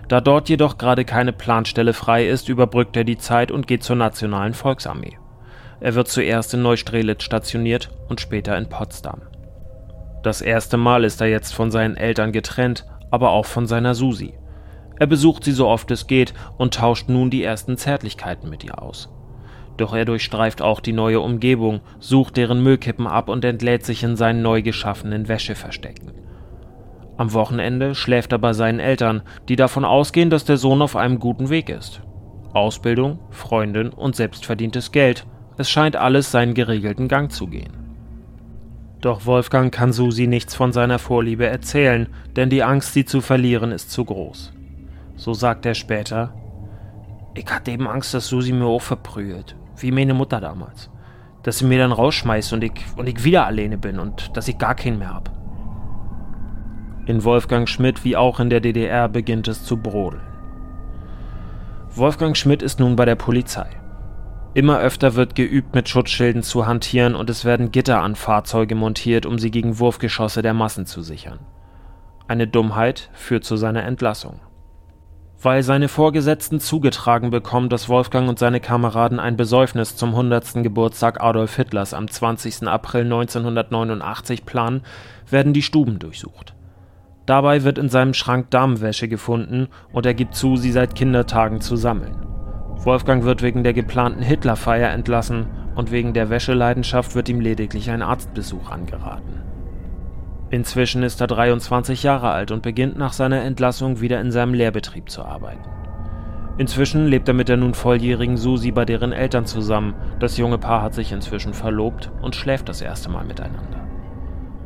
Da 0.07 0.21
dort 0.21 0.49
jedoch 0.49 0.77
gerade 0.77 1.05
keine 1.05 1.31
Planstelle 1.31 1.93
frei 1.93 2.27
ist, 2.27 2.49
überbrückt 2.49 2.97
er 2.97 3.03
die 3.03 3.17
Zeit 3.17 3.51
und 3.51 3.67
geht 3.67 3.83
zur 3.83 3.95
Nationalen 3.95 4.53
Volksarmee. 4.53 5.17
Er 5.79 5.95
wird 5.95 6.07
zuerst 6.07 6.53
in 6.53 6.61
Neustrelitz 6.61 7.23
stationiert 7.23 7.89
und 8.09 8.21
später 8.21 8.57
in 8.57 8.69
Potsdam. 8.69 9.21
Das 10.23 10.41
erste 10.41 10.77
Mal 10.77 11.03
ist 11.03 11.19
er 11.19 11.27
jetzt 11.27 11.53
von 11.53 11.69
seinen 11.69 11.97
Eltern 11.97 12.31
getrennt, 12.31 12.85
aber 13.11 13.31
auch 13.31 13.45
von 13.45 13.67
seiner 13.67 13.93
Susi. 13.93 14.33
Er 14.97 15.05
besucht 15.05 15.43
sie 15.43 15.51
so 15.51 15.67
oft 15.67 15.91
es 15.91 16.07
geht 16.07 16.33
und 16.57 16.75
tauscht 16.75 17.09
nun 17.09 17.29
die 17.29 17.43
ersten 17.43 17.77
Zärtlichkeiten 17.77 18.49
mit 18.49 18.63
ihr 18.63 18.81
aus. 18.81 19.09
Doch 19.75 19.93
er 19.93 20.05
durchstreift 20.05 20.61
auch 20.61 20.79
die 20.79 20.93
neue 20.93 21.19
Umgebung, 21.19 21.81
sucht 21.99 22.37
deren 22.37 22.63
Müllkippen 22.63 23.05
ab 23.05 23.27
und 23.27 23.43
entlädt 23.43 23.85
sich 23.85 24.01
in 24.03 24.15
seinen 24.15 24.41
neu 24.41 24.61
geschaffenen 24.61 25.27
Wäscheverstecken. 25.27 26.11
Am 27.17 27.33
Wochenende 27.33 27.93
schläft 27.93 28.31
er 28.31 28.39
bei 28.39 28.53
seinen 28.53 28.79
Eltern, 28.79 29.23
die 29.49 29.57
davon 29.57 29.83
ausgehen, 29.83 30.29
dass 30.29 30.45
der 30.45 30.57
Sohn 30.57 30.81
auf 30.81 30.95
einem 30.95 31.19
guten 31.19 31.49
Weg 31.49 31.69
ist. 31.69 32.01
Ausbildung, 32.53 33.19
Freundin 33.29 33.89
und 33.89 34.15
selbstverdientes 34.15 34.93
Geld, 34.93 35.25
es 35.57 35.69
scheint 35.69 35.97
alles 35.97 36.31
seinen 36.31 36.53
geregelten 36.53 37.09
Gang 37.09 37.31
zu 37.31 37.47
gehen. 37.47 37.82
Doch 39.03 39.25
Wolfgang 39.25 39.69
kann 39.69 39.91
Susi 39.91 40.27
nichts 40.27 40.55
von 40.55 40.71
seiner 40.71 40.97
Vorliebe 40.97 41.45
erzählen, 41.45 42.07
denn 42.37 42.49
die 42.49 42.63
Angst, 42.63 42.93
sie 42.93 43.03
zu 43.03 43.19
verlieren, 43.19 43.73
ist 43.73 43.91
zu 43.91 44.05
groß. 44.05 44.53
So 45.17 45.33
sagt 45.33 45.65
er 45.65 45.75
später: 45.75 46.33
Ich 47.33 47.45
hatte 47.47 47.71
eben 47.71 47.85
Angst, 47.85 48.13
dass 48.13 48.27
Susi 48.27 48.53
mir 48.53 48.65
auch 48.65 48.81
verprügelt 48.81 49.57
wie 49.75 49.91
meine 49.91 50.13
Mutter 50.13 50.39
damals. 50.39 50.89
Dass 51.41 51.57
sie 51.57 51.65
mir 51.65 51.79
dann 51.79 51.91
rausschmeißt 51.91 52.53
und 52.53 52.63
ich, 52.63 52.71
und 52.95 53.09
ich 53.09 53.25
wieder 53.25 53.45
alleine 53.45 53.77
bin 53.77 53.99
und 53.99 54.37
dass 54.37 54.47
ich 54.47 54.57
gar 54.57 54.75
keinen 54.75 54.99
mehr 54.99 55.13
hab. 55.13 55.29
In 57.05 57.25
Wolfgang 57.25 57.67
Schmidt 57.67 58.05
wie 58.05 58.15
auch 58.15 58.39
in 58.39 58.49
der 58.49 58.61
DDR 58.61 59.09
beginnt 59.09 59.49
es 59.49 59.65
zu 59.65 59.75
brodeln. 59.75 60.23
Wolfgang 61.93 62.37
Schmidt 62.37 62.61
ist 62.61 62.79
nun 62.79 62.95
bei 62.95 63.03
der 63.03 63.15
Polizei. 63.15 63.82
Immer 64.53 64.79
öfter 64.79 65.15
wird 65.15 65.35
geübt, 65.35 65.73
mit 65.73 65.89
Schutzschilden 65.89 66.43
zu 66.43 66.67
hantieren 66.67 67.15
und 67.15 67.29
es 67.29 67.43
werden 67.43 67.71
Gitter 67.71 68.01
an 68.01 68.15
Fahrzeuge 68.15 68.75
montiert, 68.75 69.25
um 69.25 69.39
sie 69.39 69.51
gegen 69.51 69.79
Wurfgeschosse 69.79 70.41
der 70.41 70.53
Massen 70.53 70.85
zu 70.85 71.01
sichern. 71.01 71.39
Eine 72.27 72.47
Dummheit 72.47 73.09
führt 73.13 73.43
zu 73.43 73.57
seiner 73.57 73.83
Entlassung 73.83 74.39
weil 75.43 75.63
seine 75.63 75.89
Vorgesetzten 75.89 76.59
zugetragen 76.59 77.29
bekommen, 77.29 77.69
dass 77.69 77.89
Wolfgang 77.89 78.29
und 78.29 78.39
seine 78.39 78.59
Kameraden 78.59 79.19
ein 79.19 79.35
Besäufnis 79.35 79.95
zum 79.95 80.09
100. 80.09 80.63
Geburtstag 80.63 81.21
Adolf 81.21 81.55
Hitlers 81.55 81.93
am 81.93 82.07
20. 82.07 82.67
April 82.67 83.03
1989 83.03 84.45
planen, 84.45 84.81
werden 85.29 85.53
die 85.53 85.61
Stuben 85.61 85.99
durchsucht. 85.99 86.53
Dabei 87.25 87.63
wird 87.63 87.77
in 87.77 87.89
seinem 87.89 88.13
Schrank 88.13 88.49
Damenwäsche 88.51 89.07
gefunden 89.07 89.67
und 89.91 90.05
er 90.05 90.13
gibt 90.13 90.35
zu, 90.35 90.57
sie 90.57 90.71
seit 90.71 90.95
Kindertagen 90.95 91.61
zu 91.61 91.75
sammeln. 91.75 92.32
Wolfgang 92.77 93.23
wird 93.23 93.41
wegen 93.41 93.63
der 93.63 93.73
geplanten 93.73 94.21
Hitlerfeier 94.21 94.89
entlassen 94.91 95.47
und 95.75 95.91
wegen 95.91 96.13
der 96.13 96.29
Wäscheleidenschaft 96.29 97.15
wird 97.15 97.29
ihm 97.29 97.39
lediglich 97.39 97.89
ein 97.89 98.01
Arztbesuch 98.01 98.69
angeraten. 98.69 99.41
Inzwischen 100.49 101.01
ist 101.01 101.19
er 101.19 101.27
23 101.27 102.03
Jahre 102.03 102.29
alt 102.29 102.51
und 102.51 102.61
beginnt 102.61 102.97
nach 102.97 103.13
seiner 103.13 103.41
Entlassung 103.41 104.01
wieder 104.01 104.21
in 104.21 104.31
seinem 104.31 104.53
Lehrbetrieb 104.53 105.09
zu 105.09 105.23
arbeiten. 105.23 105.67
Inzwischen 106.57 107.07
lebt 107.07 107.27
er 107.27 107.33
mit 107.33 107.49
der 107.49 107.57
nun 107.57 107.73
volljährigen 107.73 108.37
Susi 108.37 108.71
bei 108.71 108.85
deren 108.85 109.11
Eltern 109.11 109.47
zusammen. 109.47 109.95
Das 110.19 110.37
junge 110.37 110.59
Paar 110.59 110.83
hat 110.83 110.93
sich 110.93 111.11
inzwischen 111.11 111.55
verlobt 111.55 112.11
und 112.21 112.35
schläft 112.35 112.69
das 112.69 112.81
erste 112.81 113.09
Mal 113.09 113.25
miteinander. 113.25 113.87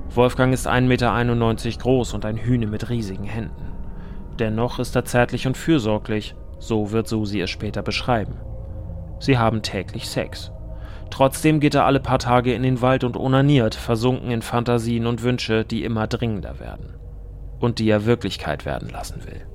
Wolfgang 0.09 0.53
ist 0.53 0.67
1,91 0.67 0.81
Meter 0.87 1.77
groß 1.79 2.13
und 2.13 2.25
ein 2.25 2.37
Hühne 2.37 2.67
mit 2.67 2.89
riesigen 2.89 3.23
Händen. 3.23 3.71
Dennoch 4.39 4.79
ist 4.79 4.95
er 4.95 5.05
zärtlich 5.05 5.47
und 5.47 5.55
fürsorglich, 5.55 6.35
so 6.59 6.91
wird 6.91 7.07
Susi 7.07 7.41
es 7.41 7.49
später 7.49 7.81
beschreiben. 7.81 8.35
Sie 9.19 9.37
haben 9.37 9.61
täglich 9.61 10.09
Sex. 10.09 10.51
Trotzdem 11.09 11.59
geht 11.59 11.75
er 11.75 11.85
alle 11.85 11.99
paar 11.99 12.19
Tage 12.19 12.53
in 12.53 12.63
den 12.63 12.81
Wald 12.81 13.03
und 13.03 13.17
onaniert, 13.17 13.75
versunken 13.75 14.31
in 14.31 14.41
Fantasien 14.41 15.07
und 15.07 15.23
Wünsche, 15.23 15.63
die 15.63 15.83
immer 15.83 16.07
dringender 16.07 16.59
werden. 16.59 16.95
Und 17.59 17.79
die 17.79 17.89
er 17.89 18.05
Wirklichkeit 18.05 18.65
werden 18.65 18.89
lassen 18.89 19.25
will. 19.25 19.47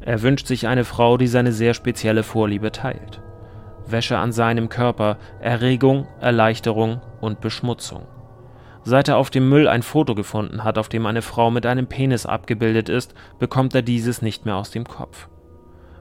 Er 0.00 0.22
wünscht 0.22 0.46
sich 0.46 0.66
eine 0.66 0.84
Frau, 0.84 1.16
die 1.16 1.28
seine 1.28 1.52
sehr 1.52 1.74
spezielle 1.74 2.24
Vorliebe 2.24 2.72
teilt. 2.72 3.22
Wäsche 3.86 4.18
an 4.18 4.32
seinem 4.32 4.68
Körper, 4.68 5.16
Erregung, 5.40 6.06
Erleichterung 6.20 7.00
und 7.20 7.40
Beschmutzung. 7.40 8.02
Seit 8.84 9.08
er 9.08 9.16
auf 9.16 9.30
dem 9.30 9.48
Müll 9.48 9.68
ein 9.68 9.82
Foto 9.82 10.16
gefunden 10.16 10.64
hat, 10.64 10.76
auf 10.76 10.88
dem 10.88 11.06
eine 11.06 11.22
Frau 11.22 11.52
mit 11.52 11.66
einem 11.66 11.86
Penis 11.86 12.26
abgebildet 12.26 12.88
ist, 12.88 13.14
bekommt 13.38 13.74
er 13.74 13.82
dieses 13.82 14.22
nicht 14.22 14.44
mehr 14.44 14.56
aus 14.56 14.72
dem 14.72 14.84
Kopf. 14.84 15.28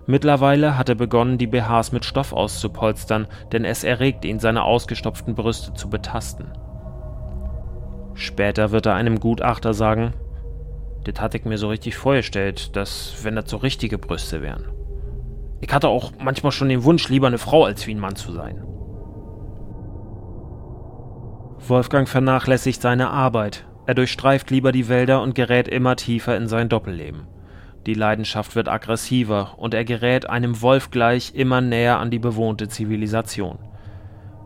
Mittlerweile 0.08 0.78
hat 0.78 0.90
er 0.90 0.96
begonnen, 0.96 1.38
die 1.38 1.48
BHs 1.48 1.92
mit 1.92 2.06
Stoff 2.06 2.34
auszupolstern, 2.34 3.28
denn 3.52 3.66
es 3.66 3.84
erregt 3.84 4.26
ihn, 4.26 4.40
seine 4.40 4.64
ausgestopften 4.64 5.36
Brüste 5.36 5.74
zu 5.74 5.90
betasten. 5.90 6.48
Später 8.16 8.72
wird 8.72 8.88
er 8.88 8.96
einem 8.96 9.20
Gutachter 9.20 9.74
sagen, 9.74 10.14
das 11.04 11.20
hatte 11.20 11.38
ich 11.38 11.46
mir 11.46 11.58
so 11.58 11.70
richtig 11.70 11.96
vorgestellt, 11.96 12.76
dass, 12.76 13.24
wenn 13.24 13.36
das 13.36 13.50
so 13.50 13.58
richtige 13.58 13.98
Brüste 13.98 14.42
wären. 14.42 14.68
Ich 15.62 15.74
hatte 15.74 15.88
auch 15.88 16.12
manchmal 16.20 16.52
schon 16.52 16.70
den 16.70 16.84
Wunsch, 16.84 17.10
lieber 17.10 17.28
eine 17.28 17.38
Frau 17.38 17.66
als 17.66 17.86
wie 17.88 17.94
ein 17.94 18.00
Mann 18.00 18.16
zu 18.16 18.32
sein. 18.32 18.64
Wolfgang 21.68 22.10
vernachlässigt 22.10 22.82
seine 22.82 23.10
Arbeit. 23.10 23.66
Er 23.86 23.94
durchstreift 23.94 24.50
lieber 24.50 24.72
die 24.72 24.90
Wälder 24.90 25.22
und 25.22 25.36
gerät 25.36 25.68
immer 25.68 25.96
tiefer 25.96 26.36
in 26.36 26.48
sein 26.48 26.70
Doppelleben. 26.70 27.28
Die 27.86 27.96
Leidenschaft 27.96 28.56
wird 28.56 28.68
aggressiver 28.68 29.56
und 29.58 29.74
er 29.74 29.86
gerät 29.86 30.30
einem 30.30 30.62
Wolf 30.62 30.92
gleich 30.92 31.34
immer 31.34 31.62
näher 31.62 32.00
an 32.00 32.12
die 32.12 32.20
bewohnte 32.20 32.68
Zivilisation. 32.68 33.58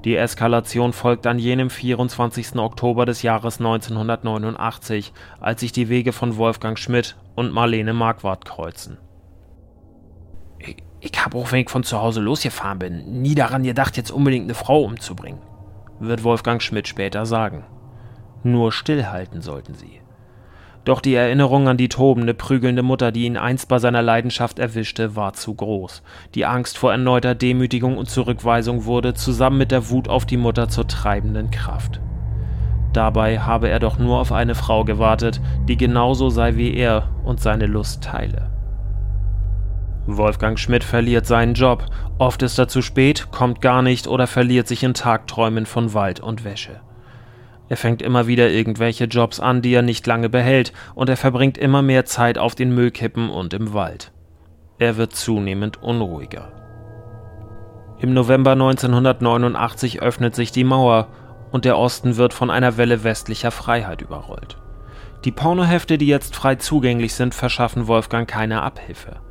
Die 0.05 0.15
Eskalation 0.15 0.93
folgt 0.93 1.25
an 1.25 1.39
jenem 1.39 1.69
24. 1.69 2.57
Oktober 2.57 3.05
des 3.05 3.23
Jahres 3.23 3.57
1989, 3.59 5.13
als 5.41 5.61
sich 5.61 5.71
die 5.71 5.89
Wege 5.89 6.13
von 6.13 6.37
Wolfgang 6.37 6.77
Schmidt 6.77 7.17
und 7.33 7.51
Marlene 7.51 7.93
Marquardt 7.93 8.45
kreuzen. 8.45 8.99
Ich, 10.59 10.77
ich 11.01 11.25
habe 11.25 11.37
auch, 11.37 11.51
wenn 11.51 11.61
ich 11.61 11.71
von 11.71 11.83
zu 11.83 11.99
Hause 11.99 12.21
losgefahren 12.21 12.79
bin, 12.79 13.21
nie 13.21 13.35
daran 13.35 13.63
gedacht, 13.63 13.97
jetzt 13.97 14.11
unbedingt 14.11 14.45
eine 14.45 14.53
Frau 14.53 14.83
umzubringen, 14.83 15.41
wird 15.99 16.23
Wolfgang 16.23 16.61
Schmidt 16.61 16.87
später 16.87 17.25
sagen. 17.25 17.65
Nur 18.43 18.71
stillhalten 18.71 19.41
sollten 19.41 19.73
sie. 19.73 20.01
Doch 20.85 21.01
die 21.01 21.15
Erinnerung 21.15 21.67
an 21.67 21.77
die 21.77 21.89
tobende, 21.89 22.35
prügelnde 22.35 22.83
Mutter, 22.83 23.11
die 23.11 23.25
ihn 23.25 23.37
einst 23.37 23.67
bei 23.67 23.79
seiner 23.79 24.03
Leidenschaft 24.03 24.59
erwischte, 24.59 25.15
war 25.15 25.33
zu 25.33 25.55
groß. 25.55 26.03
Die 26.35 26.45
Angst 26.45 26.77
vor 26.77 26.91
erneuter 26.91 27.33
Demütigung 27.33 27.97
und 27.97 28.07
Zurückweisung 28.07 28.85
wurde 28.85 29.15
zusammen 29.15 29.57
mit 29.57 29.71
der 29.71 29.89
Wut 29.89 30.07
auf 30.07 30.27
die 30.27 30.37
Mutter 30.37 30.69
zur 30.69 30.87
treibenden 30.87 31.49
Kraft. 31.49 31.99
Dabei 32.93 33.39
habe 33.39 33.67
er 33.67 33.79
doch 33.79 33.97
nur 33.97 34.19
auf 34.19 34.31
eine 34.31 34.53
Frau 34.53 34.85
gewartet, 34.85 35.41
die 35.67 35.75
genauso 35.75 36.29
sei 36.29 36.55
wie 36.55 36.75
er 36.75 37.09
und 37.23 37.41
seine 37.41 37.65
Lust 37.65 38.03
teile. 38.03 38.51
Wolfgang 40.05 40.59
Schmidt 40.59 40.83
verliert 40.83 41.25
seinen 41.25 41.55
Job, 41.55 41.87
oft 42.19 42.43
ist 42.43 42.59
er 42.59 42.67
zu 42.67 42.83
spät, 42.83 43.31
kommt 43.31 43.59
gar 43.59 43.81
nicht 43.81 44.07
oder 44.07 44.27
verliert 44.27 44.67
sich 44.67 44.83
in 44.83 44.93
Tagträumen 44.93 45.65
von 45.65 45.95
Wald 45.95 46.19
und 46.19 46.43
Wäsche. 46.45 46.79
Er 47.67 47.77
fängt 47.77 48.01
immer 48.01 48.27
wieder 48.27 48.49
irgendwelche 48.49 49.05
Jobs 49.05 49.39
an, 49.39 49.61
die 49.61 49.73
er 49.73 49.81
nicht 49.81 50.05
lange 50.05 50.29
behält, 50.29 50.71
und 50.93 51.09
er 51.09 51.17
verbringt 51.17 51.57
immer 51.57 51.81
mehr 51.81 52.05
Zeit 52.05 52.37
auf 52.37 52.55
den 52.55 52.73
Müllkippen 52.73 53.29
und 53.29 53.53
im 53.53 53.73
Wald. 53.73 54.11
Er 54.77 54.97
wird 54.97 55.15
zunehmend 55.15 55.81
unruhiger. 55.81 56.51
Im 57.99 58.13
November 58.13 58.51
1989 58.51 60.01
öffnet 60.01 60.35
sich 60.35 60.51
die 60.51 60.65
Mauer 60.65 61.07
und 61.51 61.65
der 61.65 61.77
Osten 61.77 62.17
wird 62.17 62.33
von 62.33 62.51
einer 62.51 62.77
Welle 62.77 63.03
westlicher 63.03 63.51
Freiheit 63.51 64.01
überrollt. 64.01 64.57
Die 65.23 65.31
Pornohefte, 65.31 65.97
die 65.97 66.07
jetzt 66.07 66.35
frei 66.35 66.55
zugänglich 66.55 67.13
sind, 67.13 67.33
verschaffen 67.33 67.87
Wolfgang 67.87 68.29
keine 68.29 68.61
Abhilfe. 68.61 69.21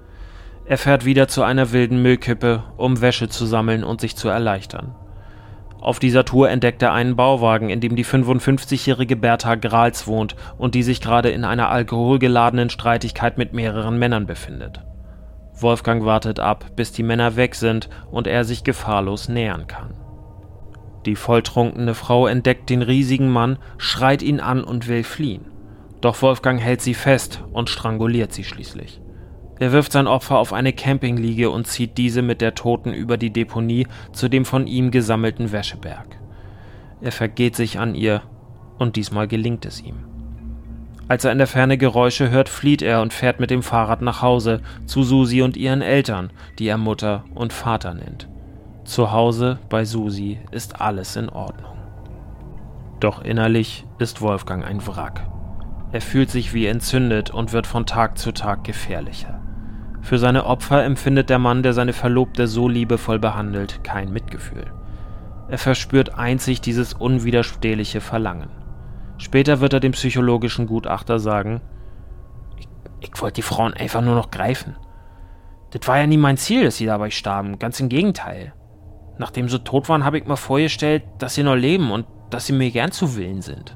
Er 0.64 0.78
fährt 0.78 1.04
wieder 1.04 1.28
zu 1.28 1.42
einer 1.42 1.72
wilden 1.72 2.02
Müllkippe, 2.02 2.64
um 2.78 3.00
Wäsche 3.00 3.28
zu 3.28 3.44
sammeln 3.44 3.84
und 3.84 4.00
sich 4.00 4.16
zu 4.16 4.28
erleichtern. 4.28 4.94
Auf 5.84 5.98
dieser 5.98 6.24
Tour 6.24 6.48
entdeckt 6.48 6.80
er 6.82 6.94
einen 6.94 7.14
Bauwagen, 7.14 7.68
in 7.68 7.78
dem 7.80 7.94
die 7.94 8.06
55-jährige 8.06 9.16
Bertha 9.16 9.54
Grals 9.54 10.06
wohnt 10.06 10.34
und 10.56 10.74
die 10.74 10.82
sich 10.82 11.02
gerade 11.02 11.28
in 11.28 11.44
einer 11.44 11.68
alkoholgeladenen 11.68 12.70
Streitigkeit 12.70 13.36
mit 13.36 13.52
mehreren 13.52 13.98
Männern 13.98 14.24
befindet. 14.24 14.80
Wolfgang 15.52 16.06
wartet 16.06 16.40
ab, 16.40 16.64
bis 16.74 16.92
die 16.92 17.02
Männer 17.02 17.36
weg 17.36 17.54
sind 17.54 17.90
und 18.10 18.26
er 18.26 18.44
sich 18.44 18.64
gefahrlos 18.64 19.28
nähern 19.28 19.66
kann. 19.66 19.92
Die 21.04 21.16
volltrunkene 21.16 21.92
Frau 21.92 22.26
entdeckt 22.26 22.70
den 22.70 22.80
riesigen 22.80 23.28
Mann, 23.28 23.58
schreit 23.76 24.22
ihn 24.22 24.40
an 24.40 24.64
und 24.64 24.88
will 24.88 25.04
fliehen. 25.04 25.44
Doch 26.00 26.22
Wolfgang 26.22 26.62
hält 26.62 26.80
sie 26.80 26.94
fest 26.94 27.44
und 27.52 27.68
stranguliert 27.68 28.32
sie 28.32 28.44
schließlich. 28.44 29.02
Er 29.58 29.72
wirft 29.72 29.92
sein 29.92 30.06
Opfer 30.06 30.38
auf 30.38 30.52
eine 30.52 30.72
Campingliege 30.72 31.50
und 31.50 31.66
zieht 31.66 31.96
diese 31.96 32.22
mit 32.22 32.40
der 32.40 32.54
Toten 32.54 32.92
über 32.92 33.16
die 33.16 33.32
Deponie 33.32 33.86
zu 34.12 34.28
dem 34.28 34.44
von 34.44 34.66
ihm 34.66 34.90
gesammelten 34.90 35.52
Wäscheberg. 35.52 36.18
Er 37.00 37.12
vergeht 37.12 37.54
sich 37.54 37.78
an 37.78 37.94
ihr 37.94 38.22
und 38.78 38.96
diesmal 38.96 39.28
gelingt 39.28 39.64
es 39.64 39.80
ihm. 39.80 39.96
Als 41.06 41.24
er 41.24 41.32
in 41.32 41.38
der 41.38 41.46
Ferne 41.46 41.76
Geräusche 41.76 42.30
hört, 42.30 42.48
flieht 42.48 42.82
er 42.82 43.02
und 43.02 43.12
fährt 43.12 43.38
mit 43.38 43.50
dem 43.50 43.62
Fahrrad 43.62 44.00
nach 44.00 44.22
Hause 44.22 44.60
zu 44.86 45.02
Susi 45.02 45.42
und 45.42 45.56
ihren 45.56 45.82
Eltern, 45.82 46.30
die 46.58 46.66
er 46.66 46.78
Mutter 46.78 47.24
und 47.34 47.52
Vater 47.52 47.94
nennt. 47.94 48.28
Zu 48.84 49.12
Hause 49.12 49.58
bei 49.68 49.84
Susi 49.84 50.38
ist 50.50 50.80
alles 50.80 51.16
in 51.16 51.28
Ordnung. 51.28 51.76
Doch 53.00 53.22
innerlich 53.22 53.84
ist 53.98 54.22
Wolfgang 54.22 54.64
ein 54.64 54.84
Wrack. 54.86 55.26
Er 55.92 56.00
fühlt 56.00 56.30
sich 56.30 56.54
wie 56.54 56.66
entzündet 56.66 57.30
und 57.30 57.52
wird 57.52 57.66
von 57.66 57.86
Tag 57.86 58.18
zu 58.18 58.32
Tag 58.32 58.64
gefährlicher. 58.64 59.43
Für 60.04 60.18
seine 60.18 60.44
Opfer 60.44 60.84
empfindet 60.84 61.30
der 61.30 61.38
Mann, 61.38 61.62
der 61.62 61.72
seine 61.72 61.94
Verlobte 61.94 62.46
so 62.46 62.68
liebevoll 62.68 63.18
behandelt, 63.18 63.82
kein 63.84 64.12
Mitgefühl. 64.12 64.66
Er 65.48 65.56
verspürt 65.56 66.18
einzig 66.18 66.60
dieses 66.60 66.92
unwiderstehliche 66.92 68.02
Verlangen. 68.02 68.50
Später 69.16 69.60
wird 69.60 69.72
er 69.72 69.80
dem 69.80 69.92
psychologischen 69.92 70.66
Gutachter 70.66 71.18
sagen, 71.18 71.62
ich, 72.58 72.68
ich 73.00 73.22
wollte 73.22 73.36
die 73.36 73.42
Frauen 73.42 73.72
einfach 73.72 74.02
nur 74.02 74.14
noch 74.14 74.30
greifen. 74.30 74.76
Das 75.70 75.88
war 75.88 75.96
ja 75.96 76.06
nie 76.06 76.18
mein 76.18 76.36
Ziel, 76.36 76.64
dass 76.64 76.76
sie 76.76 76.86
dabei 76.86 77.08
starben, 77.08 77.58
ganz 77.58 77.80
im 77.80 77.88
Gegenteil. 77.88 78.52
Nachdem 79.16 79.48
sie 79.48 79.64
tot 79.64 79.88
waren, 79.88 80.04
habe 80.04 80.18
ich 80.18 80.26
mir 80.26 80.36
vorgestellt, 80.36 81.04
dass 81.18 81.34
sie 81.34 81.44
noch 81.44 81.56
leben 81.56 81.90
und 81.90 82.04
dass 82.28 82.44
sie 82.44 82.52
mir 82.52 82.70
gern 82.70 82.92
zu 82.92 83.16
Willen 83.16 83.40
sind. 83.40 83.74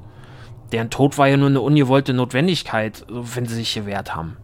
Deren 0.73 0.91
Tod 0.91 1.17
war 1.17 1.27
ja 1.27 1.37
nur 1.37 1.49
eine 1.49 1.61
ungewollte 1.61 2.13
Notwendigkeit, 2.13 3.03
wenn 3.09 3.47
sie 3.47 3.55
sich 3.55 3.73
gewehrt 3.73 4.15
haben. 4.15 4.37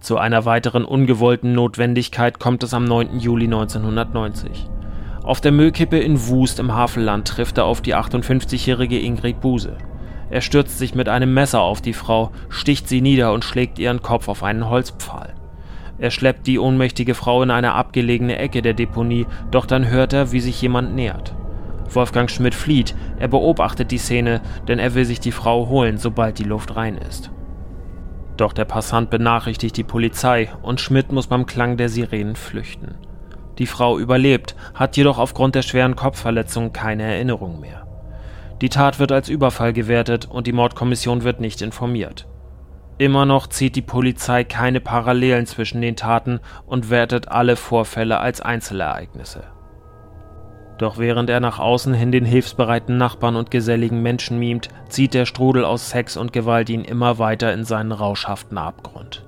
Zu 0.00 0.16
einer 0.16 0.46
weiteren 0.46 0.86
ungewollten 0.86 1.52
Notwendigkeit 1.52 2.38
kommt 2.38 2.62
es 2.62 2.72
am 2.72 2.84
9. 2.84 3.18
Juli 3.18 3.44
1990. 3.44 4.66
Auf 5.22 5.42
der 5.42 5.52
Müllkippe 5.52 5.98
in 5.98 6.26
Wust 6.26 6.58
im 6.58 6.72
Havelland 6.72 7.28
trifft 7.28 7.58
er 7.58 7.66
auf 7.66 7.82
die 7.82 7.94
58-jährige 7.94 8.98
Ingrid 8.98 9.42
Buse. 9.42 9.76
Er 10.30 10.40
stürzt 10.40 10.78
sich 10.78 10.94
mit 10.94 11.10
einem 11.10 11.34
Messer 11.34 11.60
auf 11.60 11.82
die 11.82 11.92
Frau, 11.92 12.30
sticht 12.48 12.88
sie 12.88 13.02
nieder 13.02 13.34
und 13.34 13.44
schlägt 13.44 13.78
ihren 13.78 14.00
Kopf 14.00 14.28
auf 14.28 14.42
einen 14.42 14.70
Holzpfahl. 14.70 15.34
Er 15.98 16.10
schleppt 16.10 16.46
die 16.46 16.58
ohnmächtige 16.58 17.14
Frau 17.14 17.42
in 17.42 17.50
eine 17.50 17.72
abgelegene 17.72 18.38
Ecke 18.38 18.62
der 18.62 18.72
Deponie, 18.72 19.26
doch 19.50 19.66
dann 19.66 19.90
hört 19.90 20.14
er, 20.14 20.32
wie 20.32 20.40
sich 20.40 20.62
jemand 20.62 20.94
nähert. 20.94 21.34
Wolfgang 21.92 22.30
Schmidt 22.30 22.54
flieht, 22.54 22.94
er 23.18 23.28
beobachtet 23.28 23.90
die 23.90 23.98
Szene, 23.98 24.40
denn 24.66 24.78
er 24.78 24.94
will 24.94 25.04
sich 25.04 25.20
die 25.20 25.32
Frau 25.32 25.68
holen, 25.68 25.98
sobald 25.98 26.38
die 26.38 26.44
Luft 26.44 26.74
rein 26.74 26.96
ist. 26.96 27.30
Doch 28.40 28.54
der 28.54 28.64
Passant 28.64 29.10
benachrichtigt 29.10 29.76
die 29.76 29.84
Polizei 29.84 30.48
und 30.62 30.80
Schmidt 30.80 31.12
muss 31.12 31.26
beim 31.26 31.44
Klang 31.44 31.76
der 31.76 31.90
Sirenen 31.90 32.36
flüchten. 32.36 32.94
Die 33.58 33.66
Frau 33.66 33.98
überlebt, 33.98 34.56
hat 34.72 34.96
jedoch 34.96 35.18
aufgrund 35.18 35.54
der 35.56 35.60
schweren 35.60 35.94
Kopfverletzung 35.94 36.72
keine 36.72 37.02
Erinnerung 37.02 37.60
mehr. 37.60 37.86
Die 38.62 38.70
Tat 38.70 38.98
wird 38.98 39.12
als 39.12 39.28
Überfall 39.28 39.74
gewertet 39.74 40.26
und 40.30 40.46
die 40.46 40.54
Mordkommission 40.54 41.22
wird 41.22 41.40
nicht 41.40 41.60
informiert. 41.60 42.28
Immer 42.96 43.26
noch 43.26 43.46
zieht 43.46 43.76
die 43.76 43.82
Polizei 43.82 44.42
keine 44.44 44.80
Parallelen 44.80 45.44
zwischen 45.44 45.82
den 45.82 45.96
Taten 45.96 46.40
und 46.64 46.88
wertet 46.88 47.28
alle 47.28 47.56
Vorfälle 47.56 48.20
als 48.20 48.40
Einzelereignisse. 48.40 49.42
Doch 50.80 50.96
während 50.96 51.28
er 51.28 51.40
nach 51.40 51.58
außen 51.58 51.92
hin 51.92 52.10
den 52.10 52.24
hilfsbereiten 52.24 52.96
Nachbarn 52.96 53.36
und 53.36 53.50
geselligen 53.50 54.00
Menschen 54.00 54.38
mimt, 54.38 54.70
zieht 54.88 55.12
der 55.12 55.26
Strudel 55.26 55.62
aus 55.62 55.90
Sex 55.90 56.16
und 56.16 56.32
Gewalt 56.32 56.70
ihn 56.70 56.84
immer 56.84 57.18
weiter 57.18 57.52
in 57.52 57.64
seinen 57.64 57.92
rauschhaften 57.92 58.56
Abgrund. 58.56 59.26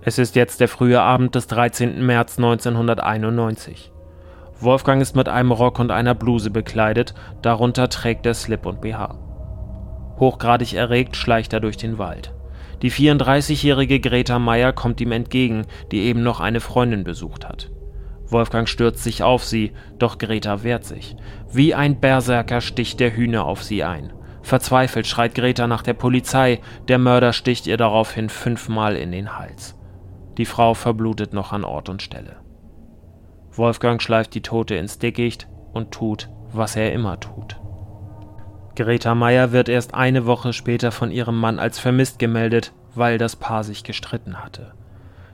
Es 0.00 0.16
ist 0.16 0.34
jetzt 0.34 0.60
der 0.60 0.68
frühe 0.68 1.02
Abend 1.02 1.34
des 1.34 1.46
13. 1.48 2.06
März 2.06 2.38
1991. 2.38 3.92
Wolfgang 4.60 5.02
ist 5.02 5.14
mit 5.14 5.28
einem 5.28 5.52
Rock 5.52 5.78
und 5.78 5.90
einer 5.90 6.14
Bluse 6.14 6.50
bekleidet, 6.50 7.12
darunter 7.42 7.90
trägt 7.90 8.24
er 8.24 8.32
Slip 8.32 8.64
und 8.64 8.80
BH. 8.80 9.18
Hochgradig 10.18 10.72
erregt 10.72 11.16
schleicht 11.16 11.52
er 11.52 11.60
durch 11.60 11.76
den 11.76 11.98
Wald. 11.98 12.32
Die 12.80 12.90
34-jährige 12.90 14.00
Greta 14.00 14.38
Meyer 14.38 14.72
kommt 14.72 15.02
ihm 15.02 15.12
entgegen, 15.12 15.66
die 15.92 16.04
eben 16.04 16.22
noch 16.22 16.40
eine 16.40 16.60
Freundin 16.60 17.04
besucht 17.04 17.46
hat. 17.46 17.70
Wolfgang 18.30 18.68
stürzt 18.68 19.02
sich 19.02 19.22
auf 19.22 19.44
sie, 19.44 19.72
doch 19.98 20.18
Greta 20.18 20.62
wehrt 20.62 20.84
sich. 20.84 21.16
Wie 21.50 21.74
ein 21.74 21.98
Berserker 21.98 22.60
sticht 22.60 23.00
der 23.00 23.16
Hühner 23.16 23.44
auf 23.44 23.62
sie 23.62 23.84
ein. 23.84 24.12
Verzweifelt 24.42 25.06
schreit 25.06 25.34
Greta 25.34 25.66
nach 25.66 25.82
der 25.82 25.94
Polizei, 25.94 26.60
der 26.88 26.98
Mörder 26.98 27.32
sticht 27.32 27.66
ihr 27.66 27.76
daraufhin 27.76 28.28
fünfmal 28.28 28.96
in 28.96 29.12
den 29.12 29.38
Hals. 29.38 29.76
Die 30.36 30.46
Frau 30.46 30.74
verblutet 30.74 31.32
noch 31.32 31.52
an 31.52 31.64
Ort 31.64 31.88
und 31.88 32.02
Stelle. 32.02 32.36
Wolfgang 33.52 34.00
schleift 34.00 34.34
die 34.34 34.42
Tote 34.42 34.76
ins 34.76 34.98
Dickicht 34.98 35.48
und 35.72 35.90
tut, 35.90 36.28
was 36.52 36.76
er 36.76 36.92
immer 36.92 37.18
tut. 37.18 37.60
Greta 38.76 39.14
Meyer 39.16 39.50
wird 39.50 39.68
erst 39.68 39.94
eine 39.94 40.26
Woche 40.26 40.52
später 40.52 40.92
von 40.92 41.10
ihrem 41.10 41.38
Mann 41.38 41.58
als 41.58 41.80
vermisst 41.80 42.20
gemeldet, 42.20 42.72
weil 42.94 43.18
das 43.18 43.34
Paar 43.34 43.64
sich 43.64 43.82
gestritten 43.82 44.44
hatte. 44.44 44.72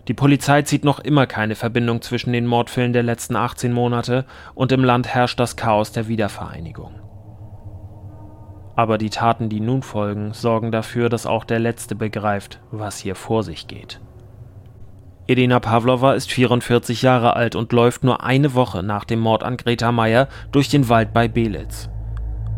Die 0.08 0.14
Polizei 0.14 0.62
zieht 0.62 0.84
noch 0.84 0.98
immer 0.98 1.26
keine 1.26 1.54
Verbindung 1.54 2.02
zwischen 2.02 2.32
den 2.32 2.46
Mordfällen 2.46 2.92
der 2.92 3.02
letzten 3.02 3.36
18 3.36 3.72
Monate 3.72 4.26
und 4.54 4.70
im 4.70 4.84
Land 4.84 5.08
herrscht 5.08 5.40
das 5.40 5.56
Chaos 5.56 5.92
der 5.92 6.08
Wiedervereinigung. 6.08 7.00
Aber 8.76 8.98
die 8.98 9.10
Taten, 9.10 9.48
die 9.48 9.60
nun 9.60 9.82
folgen, 9.82 10.32
sorgen 10.34 10.72
dafür, 10.72 11.08
dass 11.08 11.26
auch 11.26 11.44
der 11.44 11.58
Letzte 11.58 11.94
begreift, 11.94 12.60
was 12.70 12.98
hier 12.98 13.14
vor 13.14 13.42
sich 13.42 13.66
geht. 13.66 14.00
Edina 15.26 15.58
Pavlova 15.58 16.12
ist 16.12 16.30
44 16.30 17.00
Jahre 17.00 17.34
alt 17.34 17.56
und 17.56 17.72
läuft 17.72 18.04
nur 18.04 18.22
eine 18.22 18.54
Woche 18.54 18.82
nach 18.82 19.04
dem 19.04 19.20
Mord 19.20 19.42
an 19.42 19.56
Greta 19.56 19.90
Meyer 19.90 20.28
durch 20.52 20.68
den 20.68 20.90
Wald 20.90 21.14
bei 21.14 21.28
Belitz. 21.28 21.88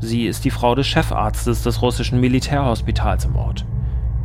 Sie 0.01 0.27
ist 0.27 0.45
die 0.45 0.51
Frau 0.51 0.75
des 0.75 0.87
Chefarztes 0.89 1.63
des 1.63 1.81
russischen 1.81 2.21
Militärhospitals 2.21 3.27
im 3.27 3.37
Ort. 3.37 3.65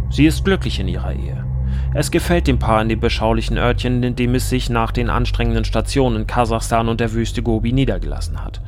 Sie 0.09 0.25
ist 0.25 0.43
glücklich 0.43 0.79
in 0.79 0.87
ihrer 0.87 1.13
Ehe. 1.13 1.50
Es 1.93 2.09
gefällt 2.09 2.47
dem 2.47 2.57
Paar 2.57 2.81
in 2.81 2.87
dem 2.87 3.01
beschaulichen 3.01 3.57
Örtchen, 3.57 4.01
in 4.01 4.15
dem 4.15 4.33
es 4.35 4.49
sich 4.49 4.69
nach 4.69 4.93
den 4.93 5.09
anstrengenden 5.09 5.65
Stationen 5.65 6.21
in 6.21 6.27
Kasachstan 6.27 6.87
und 6.87 7.01
der 7.01 7.11
Wüste 7.11 7.43
Gobi 7.43 7.73
niedergelassen 7.73 8.41
hat. 8.41 8.61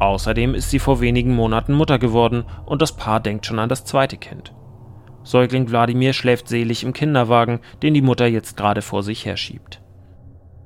Außerdem 0.00 0.54
ist 0.54 0.70
sie 0.70 0.80
vor 0.80 1.00
wenigen 1.00 1.34
Monaten 1.34 1.74
Mutter 1.74 2.00
geworden 2.00 2.44
und 2.66 2.82
das 2.82 2.96
Paar 2.96 3.20
denkt 3.20 3.46
schon 3.46 3.60
an 3.60 3.68
das 3.68 3.84
zweite 3.84 4.16
Kind. 4.16 4.52
Säugling 5.22 5.70
Wladimir 5.70 6.12
schläft 6.12 6.48
selig 6.48 6.82
im 6.82 6.92
Kinderwagen, 6.92 7.60
den 7.82 7.94
die 7.94 8.02
Mutter 8.02 8.26
jetzt 8.26 8.56
gerade 8.56 8.82
vor 8.82 9.04
sich 9.04 9.26
herschiebt. 9.26 9.80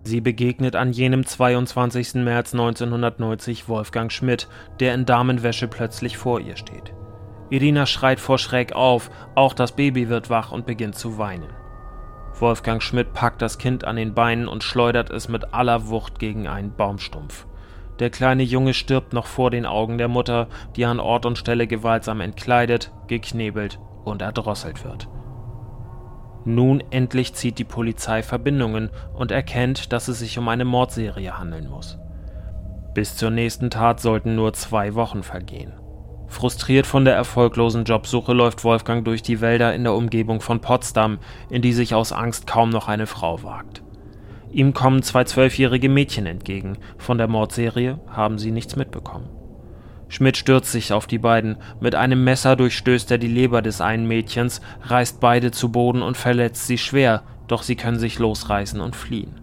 Sie 0.04 0.20
begegnet 0.20 0.76
an 0.76 0.92
jenem 0.92 1.26
22. 1.26 2.14
März 2.14 2.54
1990 2.54 3.68
Wolfgang 3.68 4.10
Schmidt, 4.12 4.48
der 4.80 4.94
in 4.94 5.04
Damenwäsche 5.04 5.68
plötzlich 5.68 6.16
vor 6.16 6.40
ihr 6.40 6.56
steht. 6.56 6.94
Irina 7.50 7.84
schreit 7.84 8.20
vor 8.20 8.38
Schreck 8.38 8.72
auf, 8.72 9.10
auch 9.34 9.52
das 9.52 9.72
Baby 9.72 10.08
wird 10.08 10.30
wach 10.30 10.52
und 10.52 10.66
beginnt 10.66 10.94
zu 10.94 11.18
weinen. 11.18 11.63
Wolfgang 12.44 12.82
Schmidt 12.82 13.14
packt 13.14 13.40
das 13.40 13.56
Kind 13.56 13.86
an 13.86 13.96
den 13.96 14.12
Beinen 14.12 14.48
und 14.48 14.62
schleudert 14.62 15.08
es 15.08 15.30
mit 15.30 15.54
aller 15.54 15.88
Wucht 15.88 16.18
gegen 16.18 16.46
einen 16.46 16.76
Baumstumpf. 16.76 17.46
Der 18.00 18.10
kleine 18.10 18.42
Junge 18.42 18.74
stirbt 18.74 19.14
noch 19.14 19.24
vor 19.24 19.50
den 19.50 19.64
Augen 19.64 19.96
der 19.96 20.08
Mutter, 20.08 20.48
die 20.76 20.84
an 20.84 21.00
Ort 21.00 21.24
und 21.24 21.38
Stelle 21.38 21.66
gewaltsam 21.66 22.20
entkleidet, 22.20 22.92
geknebelt 23.06 23.80
und 24.04 24.20
erdrosselt 24.20 24.84
wird. 24.84 25.08
Nun 26.44 26.84
endlich 26.90 27.32
zieht 27.32 27.58
die 27.58 27.64
Polizei 27.64 28.22
Verbindungen 28.22 28.90
und 29.14 29.30
erkennt, 29.30 29.94
dass 29.94 30.08
es 30.08 30.18
sich 30.18 30.36
um 30.36 30.46
eine 30.48 30.66
Mordserie 30.66 31.38
handeln 31.38 31.70
muss. 31.70 31.98
Bis 32.92 33.16
zur 33.16 33.30
nächsten 33.30 33.70
Tat 33.70 34.00
sollten 34.00 34.36
nur 34.36 34.52
zwei 34.52 34.94
Wochen 34.94 35.22
vergehen. 35.22 35.72
Frustriert 36.34 36.84
von 36.84 37.04
der 37.04 37.14
erfolglosen 37.14 37.84
Jobsuche 37.84 38.32
läuft 38.32 38.64
Wolfgang 38.64 39.04
durch 39.04 39.22
die 39.22 39.40
Wälder 39.40 39.72
in 39.72 39.84
der 39.84 39.94
Umgebung 39.94 40.40
von 40.40 40.60
Potsdam, 40.60 41.18
in 41.48 41.62
die 41.62 41.72
sich 41.72 41.94
aus 41.94 42.10
Angst 42.10 42.48
kaum 42.48 42.70
noch 42.70 42.88
eine 42.88 43.06
Frau 43.06 43.44
wagt. 43.44 43.84
Ihm 44.50 44.74
kommen 44.74 45.04
zwei 45.04 45.22
zwölfjährige 45.22 45.88
Mädchen 45.88 46.26
entgegen, 46.26 46.76
von 46.98 47.18
der 47.18 47.28
Mordserie 47.28 48.00
haben 48.10 48.38
sie 48.38 48.50
nichts 48.50 48.74
mitbekommen. 48.74 49.28
Schmidt 50.08 50.36
stürzt 50.36 50.72
sich 50.72 50.92
auf 50.92 51.06
die 51.06 51.18
beiden. 51.18 51.56
Mit 51.78 51.94
einem 51.94 52.24
Messer 52.24 52.56
durchstößt 52.56 53.12
er 53.12 53.18
die 53.18 53.28
Leber 53.28 53.62
des 53.62 53.80
einen 53.80 54.08
Mädchens, 54.08 54.60
reißt 54.82 55.20
beide 55.20 55.52
zu 55.52 55.70
Boden 55.70 56.02
und 56.02 56.16
verletzt 56.16 56.66
sie 56.66 56.78
schwer, 56.78 57.22
doch 57.46 57.62
sie 57.62 57.76
können 57.76 58.00
sich 58.00 58.18
losreißen 58.18 58.80
und 58.80 58.96
fliehen. 58.96 59.40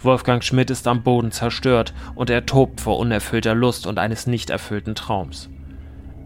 Wolfgang 0.00 0.44
Schmidt 0.44 0.70
ist 0.70 0.86
am 0.86 1.02
Boden 1.02 1.32
zerstört 1.32 1.92
und 2.14 2.30
er 2.30 2.46
tobt 2.46 2.80
vor 2.80 3.00
unerfüllter 3.00 3.56
Lust 3.56 3.88
und 3.88 3.98
eines 3.98 4.28
nicht 4.28 4.50
erfüllten 4.50 4.94
Traums. 4.94 5.50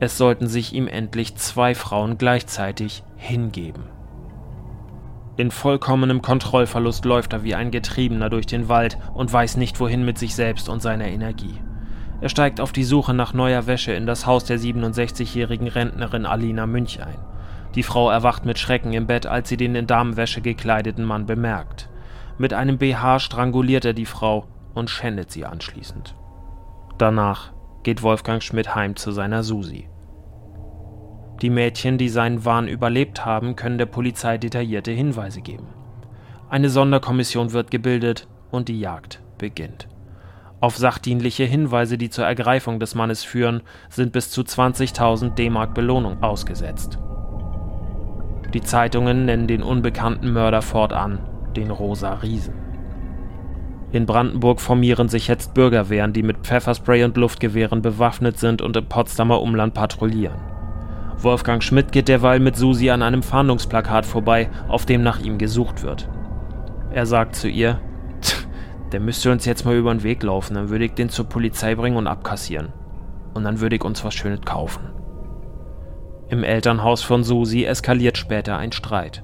Es 0.01 0.19
sollten 0.19 0.47
sich 0.47 0.73
ihm 0.73 0.89
endlich 0.89 1.37
zwei 1.37 1.75
Frauen 1.75 2.19
gleichzeitig 2.19 3.05
hingeben. 3.17 3.85
In 5.37 5.51
vollkommenem 5.51 6.23
Kontrollverlust 6.23 7.05
läuft 7.05 7.33
er 7.33 7.43
wie 7.43 7.55
ein 7.55 7.71
Getriebener 7.71 8.31
durch 8.31 8.47
den 8.47 8.69
Wald 8.69 8.99
und 9.15 9.33
weiß 9.33 9.57
nicht 9.57 9.81
wohin 9.81 10.05
mit 10.05 10.19
sich 10.19 10.35
selbst 10.35 10.69
und 10.69 10.81
seiner 10.81 11.09
Energie. 11.09 11.59
Er 12.21 12.29
steigt 12.29 12.61
auf 12.61 12.73
die 12.73 12.85
Suche 12.85 13.15
nach 13.15 13.35
neuer 13.35 13.67
Wäsche 13.67 13.93
in 13.93 14.07
das 14.07 14.27
Haus 14.27 14.45
der 14.45 14.59
67-jährigen 14.59 15.67
Rentnerin 15.67 16.27
Alina 16.27 16.67
Münch 16.67 17.03
ein. 17.03 17.19
Die 17.75 17.83
Frau 17.83 18.09
erwacht 18.11 18.45
mit 18.45 18.59
Schrecken 18.59 18.93
im 18.93 19.07
Bett, 19.09 19.27
als 19.27 19.49
sie 19.49 19.57
den 19.57 19.75
in 19.75 19.89
Damenwäsche 19.89 20.41
gekleideten 20.41 21.05
Mann 21.05 21.27
bemerkt. 21.27 21.89
Mit 22.39 22.55
einem 22.55 22.79
BH 22.79 23.19
stranguliert 23.19 23.85
er 23.85 23.93
die 23.93 24.07
Frau 24.07 24.47
und 24.75 24.91
schändet 24.91 25.33
sie 25.33 25.45
anschließend. 25.45 26.15
Danach 26.99 27.53
geht 27.85 28.03
Wolfgang 28.03 28.43
Schmidt 28.43 28.75
heim 28.75 28.97
zu 28.97 29.13
seiner 29.13 29.43
Susi. 29.43 29.89
Die 31.43 31.51
Mädchen, 31.51 31.99
die 31.99 32.09
seinen 32.09 32.45
Wahn 32.45 32.69
überlebt 32.69 33.25
haben, 33.25 33.55
können 33.55 33.79
der 33.79 33.87
Polizei 33.87 34.39
detaillierte 34.39 34.91
Hinweise 34.91 35.41
geben. 35.41 35.69
Eine 36.49 36.71
Sonderkommission 36.71 37.53
wird 37.53 37.71
gebildet 37.71 38.29
und 38.51 38.69
die 38.69 38.81
Jagd 38.81 39.21
beginnt. 39.39 39.89
Auf 40.61 40.79
sachdienliche 40.79 41.45
Hinweise, 41.45 41.99
die 41.99 42.09
zur 42.09 42.25
Ergreifung 42.25 42.81
des 42.81 42.95
Mannes 42.95 43.23
führen, 43.23 43.63
sind 43.91 44.13
bis 44.13 44.31
zu 44.31 44.43
20.000 44.43 45.35
D-Mark 45.35 45.75
Belohnung 45.75 46.23
ausgesetzt. 46.23 46.99
Die 48.55 48.63
Zeitungen 48.63 49.25
nennen 49.27 49.47
den 49.47 49.63
unbekannten 49.63 50.33
Mörder 50.33 50.63
fortan 50.63 51.19
den 51.57 51.71
Rosa 51.71 52.15
Riesen. 52.15 52.64
In 53.95 54.07
Brandenburg 54.07 54.61
formieren 54.61 55.09
sich 55.09 55.29
jetzt 55.29 55.55
Bürgerwehren, 55.55 56.13
die 56.13 56.25
mit 56.25 56.39
Pfefferspray 56.39 57.05
und 57.05 57.17
Luftgewehren 57.17 57.81
bewaffnet 57.81 58.41
sind 58.41 58.61
und 58.61 58.77
im 58.77 58.87
Potsdamer 58.87 59.41
Umland 59.41 59.73
patrouillieren. 59.73 60.37
Wolfgang 61.19 61.63
Schmidt 61.63 61.93
geht 61.93 62.09
derweil 62.09 62.41
mit 62.41 62.57
Susi 62.57 62.91
an 62.91 63.03
einem 63.03 63.23
Fahndungsplakat 63.23 64.05
vorbei, 64.05 64.51
auf 64.67 64.85
dem 64.85 65.05
nach 65.05 65.21
ihm 65.21 65.39
gesucht 65.39 65.85
wird. 65.85 66.09
Er 66.91 67.07
sagt 67.07 67.37
zu 67.37 67.49
ihr, 67.49 67.79
der 68.91 68.99
müsste 68.99 69.31
uns 69.31 69.45
jetzt 69.45 69.65
mal 69.65 69.77
über 69.77 69.95
den 69.95 70.03
Weg 70.03 70.25
laufen, 70.25 70.55
dann 70.55 70.71
würde 70.71 70.87
ich 70.87 70.95
den 70.95 71.09
zur 71.09 71.29
Polizei 71.29 71.77
bringen 71.77 71.97
und 71.97 72.09
abkassieren. 72.09 72.73
Und 73.33 73.45
dann 73.45 73.61
würde 73.61 73.77
ich 73.77 73.85
uns 73.85 74.03
was 74.05 74.15
Schönes 74.15 74.41
kaufen. 74.41 74.91
Im 76.31 76.43
Elternhaus 76.43 77.05
von 77.05 77.23
Susi 77.23 77.63
eskaliert 77.63 78.19
später 78.19 78.59
ein 78.59 78.73
Streit. 78.73 79.23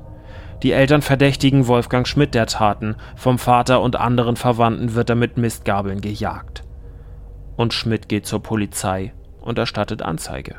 Die 0.62 0.72
Eltern 0.72 1.00
verdächtigen 1.00 1.66
Wolfgang 1.68 2.06
Schmidt 2.06 2.34
der 2.34 2.46
Taten, 2.46 2.96
vom 3.16 3.38
Vater 3.38 3.80
und 3.80 3.96
anderen 3.96 4.36
Verwandten 4.36 4.94
wird 4.94 5.08
er 5.08 5.16
mit 5.16 5.38
Mistgabeln 5.38 6.00
gejagt. 6.00 6.64
Und 7.56 7.72
Schmidt 7.72 8.08
geht 8.08 8.26
zur 8.26 8.42
Polizei 8.42 9.14
und 9.40 9.58
erstattet 9.58 10.02
Anzeige. 10.02 10.56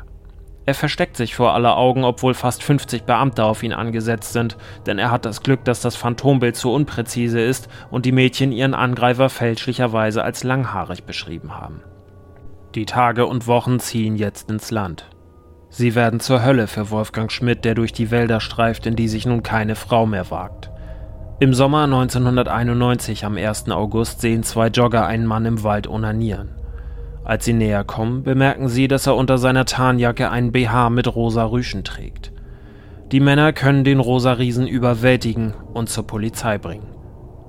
Er 0.64 0.74
versteckt 0.74 1.16
sich 1.16 1.34
vor 1.34 1.54
aller 1.54 1.76
Augen, 1.76 2.04
obwohl 2.04 2.34
fast 2.34 2.62
50 2.62 3.02
Beamte 3.02 3.44
auf 3.44 3.62
ihn 3.62 3.72
angesetzt 3.72 4.32
sind, 4.32 4.56
denn 4.86 4.98
er 4.98 5.10
hat 5.10 5.24
das 5.24 5.42
Glück, 5.42 5.64
dass 5.64 5.80
das 5.80 5.96
Phantombild 5.96 6.54
zu 6.54 6.72
unpräzise 6.72 7.40
ist 7.40 7.68
und 7.90 8.06
die 8.06 8.12
Mädchen 8.12 8.52
ihren 8.52 8.74
Angreifer 8.74 9.28
fälschlicherweise 9.28 10.22
als 10.22 10.44
langhaarig 10.44 11.04
beschrieben 11.04 11.56
haben. 11.60 11.82
Die 12.76 12.86
Tage 12.86 13.26
und 13.26 13.46
Wochen 13.48 13.80
ziehen 13.80 14.16
jetzt 14.16 14.50
ins 14.50 14.70
Land. 14.70 15.11
Sie 15.74 15.94
werden 15.94 16.20
zur 16.20 16.44
Hölle 16.44 16.66
für 16.66 16.90
Wolfgang 16.90 17.32
Schmidt, 17.32 17.64
der 17.64 17.74
durch 17.74 17.94
die 17.94 18.10
Wälder 18.10 18.40
streift, 18.40 18.84
in 18.84 18.94
die 18.94 19.08
sich 19.08 19.24
nun 19.24 19.42
keine 19.42 19.74
Frau 19.74 20.04
mehr 20.04 20.30
wagt. 20.30 20.70
Im 21.40 21.54
Sommer 21.54 21.84
1991, 21.84 23.24
am 23.24 23.38
1. 23.38 23.70
August, 23.70 24.20
sehen 24.20 24.42
zwei 24.42 24.66
Jogger 24.66 25.06
einen 25.06 25.24
Mann 25.24 25.46
im 25.46 25.62
Wald 25.62 25.88
onanieren. 25.88 26.50
Als 27.24 27.46
sie 27.46 27.54
näher 27.54 27.84
kommen, 27.84 28.22
bemerken 28.22 28.68
sie, 28.68 28.86
dass 28.86 29.06
er 29.06 29.16
unter 29.16 29.38
seiner 29.38 29.64
Tarnjacke 29.64 30.28
einen 30.30 30.52
BH 30.52 30.90
mit 30.90 31.14
rosa 31.16 31.46
Rüschen 31.46 31.84
trägt. 31.84 32.32
Die 33.10 33.20
Männer 33.20 33.54
können 33.54 33.82
den 33.82 33.98
rosa 33.98 34.34
Riesen 34.34 34.66
überwältigen 34.66 35.54
und 35.72 35.88
zur 35.88 36.06
Polizei 36.06 36.58
bringen. 36.58 36.88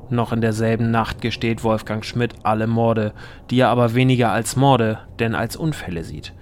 Noch 0.09 0.31
in 0.31 0.39
derselben 0.39 0.91
Nacht 0.91 1.19
gesteht 1.19 1.65
Wolfgang 1.65 2.05
Schmidt 2.05 2.35
alle 2.43 2.67
Morde, 2.67 3.11
die 3.49 3.59
er 3.59 3.67
aber 3.67 3.95
weniger 3.95 4.31
als 4.31 4.55
Morde, 4.55 4.99
denn 5.19 5.35
als 5.35 5.57
Unfälle 5.57 6.05
sieht. 6.05 6.33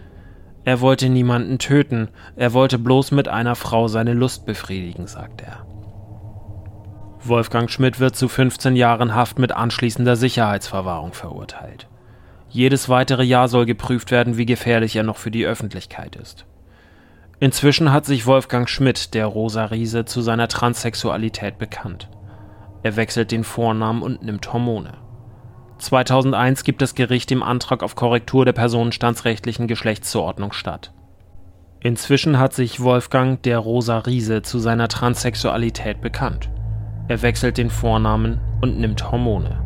Er 0.63 0.79
wollte 0.81 1.09
niemanden 1.09 1.57
töten, 1.57 2.09
er 2.35 2.53
wollte 2.53 2.77
bloß 2.77 3.11
mit 3.11 3.27
einer 3.27 3.55
Frau 3.55 3.87
seine 3.87 4.13
Lust 4.13 4.45
befriedigen, 4.45 5.07
sagt 5.07 5.41
er. 5.41 5.65
Wolfgang 7.23 7.69
Schmidt 7.69 7.99
wird 7.99 8.15
zu 8.15 8.27
15 8.27 8.75
Jahren 8.75 9.15
Haft 9.15 9.39
mit 9.39 9.51
anschließender 9.51 10.15
Sicherheitsverwahrung 10.15 11.13
verurteilt. 11.13 11.87
Jedes 12.49 12.89
weitere 12.89 13.23
Jahr 13.23 13.47
soll 13.47 13.65
geprüft 13.65 14.11
werden, 14.11 14.37
wie 14.37 14.45
gefährlich 14.45 14.95
er 14.95 15.03
noch 15.03 15.17
für 15.17 15.31
die 15.31 15.45
Öffentlichkeit 15.45 16.15
ist. 16.15 16.45
Inzwischen 17.39 17.91
hat 17.91 18.05
sich 18.05 18.27
Wolfgang 18.27 18.69
Schmidt, 18.69 19.13
der 19.13 19.25
Rosa 19.25 19.65
Riese, 19.65 20.05
zu 20.05 20.21
seiner 20.21 20.47
Transsexualität 20.47 21.57
bekannt. 21.57 22.09
Er 22.83 22.95
wechselt 22.95 23.31
den 23.31 23.43
Vornamen 23.43 24.01
und 24.01 24.21
nimmt 24.23 24.51
Hormone. 24.51 24.93
2001 25.81 26.63
gibt 26.63 26.81
das 26.81 26.93
Gericht 26.93 27.31
dem 27.31 27.41
Antrag 27.41 27.81
auf 27.81 27.95
Korrektur 27.95 28.45
der 28.45 28.53
personenstandsrechtlichen 28.53 29.67
Geschlechtszuordnung 29.67 30.53
statt. 30.53 30.93
Inzwischen 31.79 32.37
hat 32.37 32.53
sich 32.53 32.81
Wolfgang 32.81 33.41
der 33.41 33.57
Rosa 33.57 33.97
Riese 33.97 34.43
zu 34.43 34.59
seiner 34.59 34.87
Transsexualität 34.87 35.99
bekannt. 35.99 36.51
Er 37.07 37.23
wechselt 37.23 37.57
den 37.57 37.71
Vornamen 37.71 38.39
und 38.61 38.79
nimmt 38.79 39.11
Hormone. 39.11 39.59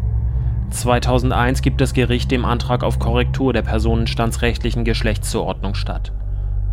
2001 0.69 1.61
gibt 1.61 1.81
das 1.81 1.93
Gericht 1.93 2.31
dem 2.31 2.45
Antrag 2.45 2.83
auf 2.83 2.97
Korrektur 2.97 3.51
der 3.51 3.61
personenstandsrechtlichen 3.61 4.85
Geschlechtszuordnung 4.85 5.75
statt. 5.75 6.13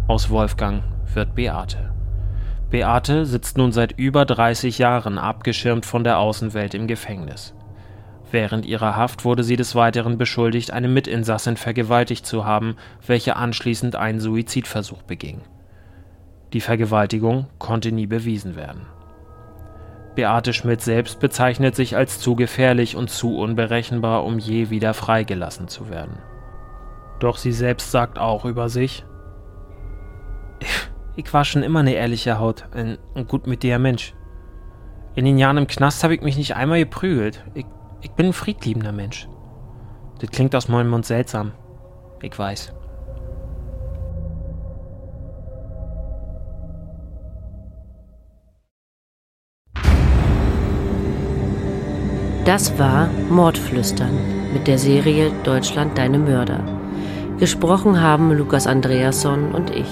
Aus 0.07 0.31
Wolfgang 0.31 0.85
wird 1.15 1.35
Beate. 1.35 1.93
Beate 2.71 3.27
sitzt 3.27 3.59
nun 3.59 3.73
seit 3.73 3.99
über 3.99 4.25
30 4.25 4.79
Jahren 4.79 5.19
abgeschirmt 5.19 5.85
von 5.85 6.05
der 6.05 6.19
Außenwelt 6.19 6.75
im 6.75 6.87
Gefängnis. 6.87 7.55
Während 8.33 8.65
ihrer 8.65 8.97
Haft 8.97 9.27
wurde 9.27 9.45
sie 9.45 9.57
des 9.57 9.75
Weiteren 9.75 10.17
beschuldigt, 10.17 10.73
eine 10.73 10.89
Mitinsassin 10.89 11.59
vergewaltigt 11.59 12.25
zu 12.25 12.47
haben, 12.47 12.77
welche 13.07 13.37
anschließend 13.37 13.95
einen 13.95 14.21
Suizidversuch 14.21 15.03
beging. 15.03 15.43
Die 16.55 16.63
Vergewaltigung 16.63 17.47
konnte 17.59 17.93
nie 17.93 18.07
bewiesen 18.07 18.57
werden. 18.57 18.87
Beate 20.15 20.55
Schmidt 20.55 20.81
selbst 20.81 21.21
bezeichnet 21.21 21.77
sich 21.77 21.95
als 21.95 22.21
zu 22.21 22.35
gefährlich 22.35 22.97
und 22.97 23.11
zu 23.11 23.37
unberechenbar, 23.37 24.25
um 24.25 24.39
je 24.39 24.71
wieder 24.71 24.95
freigelassen 24.95 25.69
zu 25.69 25.91
werden. 25.91 26.19
Doch 27.21 27.37
sie 27.37 27.53
selbst 27.53 27.91
sagt 27.91 28.19
auch 28.19 28.47
über 28.47 28.71
sich, 28.71 29.05
ich 31.17 31.33
war 31.35 31.45
schon 31.45 31.63
immer 31.63 31.81
eine 31.81 31.93
ehrliche 31.93 32.39
Haut, 32.39 32.65
ein, 32.73 32.97
gut 33.29 33.47
mit 33.47 33.63
dir 33.63 33.79
Mensch. 33.79 34.15
In 35.15 35.27
den 35.27 35.37
Jahren 35.37 35.59
im 35.59 35.67
Knast 35.67 36.03
habe 36.03 36.15
ich 36.15 36.23
mich 36.23 36.39
nicht 36.39 36.57
einmal 36.57 36.79
geprügelt. 36.79 37.45
Ich 37.53 37.67
ich 38.03 38.11
bin 38.11 38.27
ein 38.27 38.33
friedliebender 38.33 38.93
Mensch. 38.93 39.29
Das 40.19 40.31
klingt 40.31 40.55
aus 40.55 40.69
meinem 40.69 40.91
Mund 40.91 41.07
seltsam. 41.07 41.53
Ich 42.21 42.39
weiß. 42.39 42.73
Das 52.45 52.77
war 52.77 53.09
Mordflüstern 53.31 54.19
mit 54.53 54.67
der 54.67 54.77
Serie 54.77 55.31
Deutschland 55.45 55.97
deine 55.97 56.19
Mörder. 56.19 56.61
Gesprochen 57.39 58.01
haben 58.01 58.33
Lukas 58.33 58.67
Andreasson 58.67 59.53
und 59.53 59.71
ich, 59.71 59.89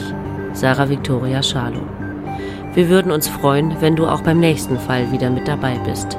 Sarah 0.52 0.88
Victoria 0.88 1.42
Schalow. 1.42 1.86
Wir 2.74 2.88
würden 2.88 3.12
uns 3.12 3.28
freuen, 3.28 3.80
wenn 3.80 3.96
du 3.96 4.06
auch 4.06 4.20
beim 4.22 4.40
nächsten 4.40 4.78
Fall 4.78 5.10
wieder 5.10 5.30
mit 5.30 5.48
dabei 5.48 5.78
bist. 5.84 6.18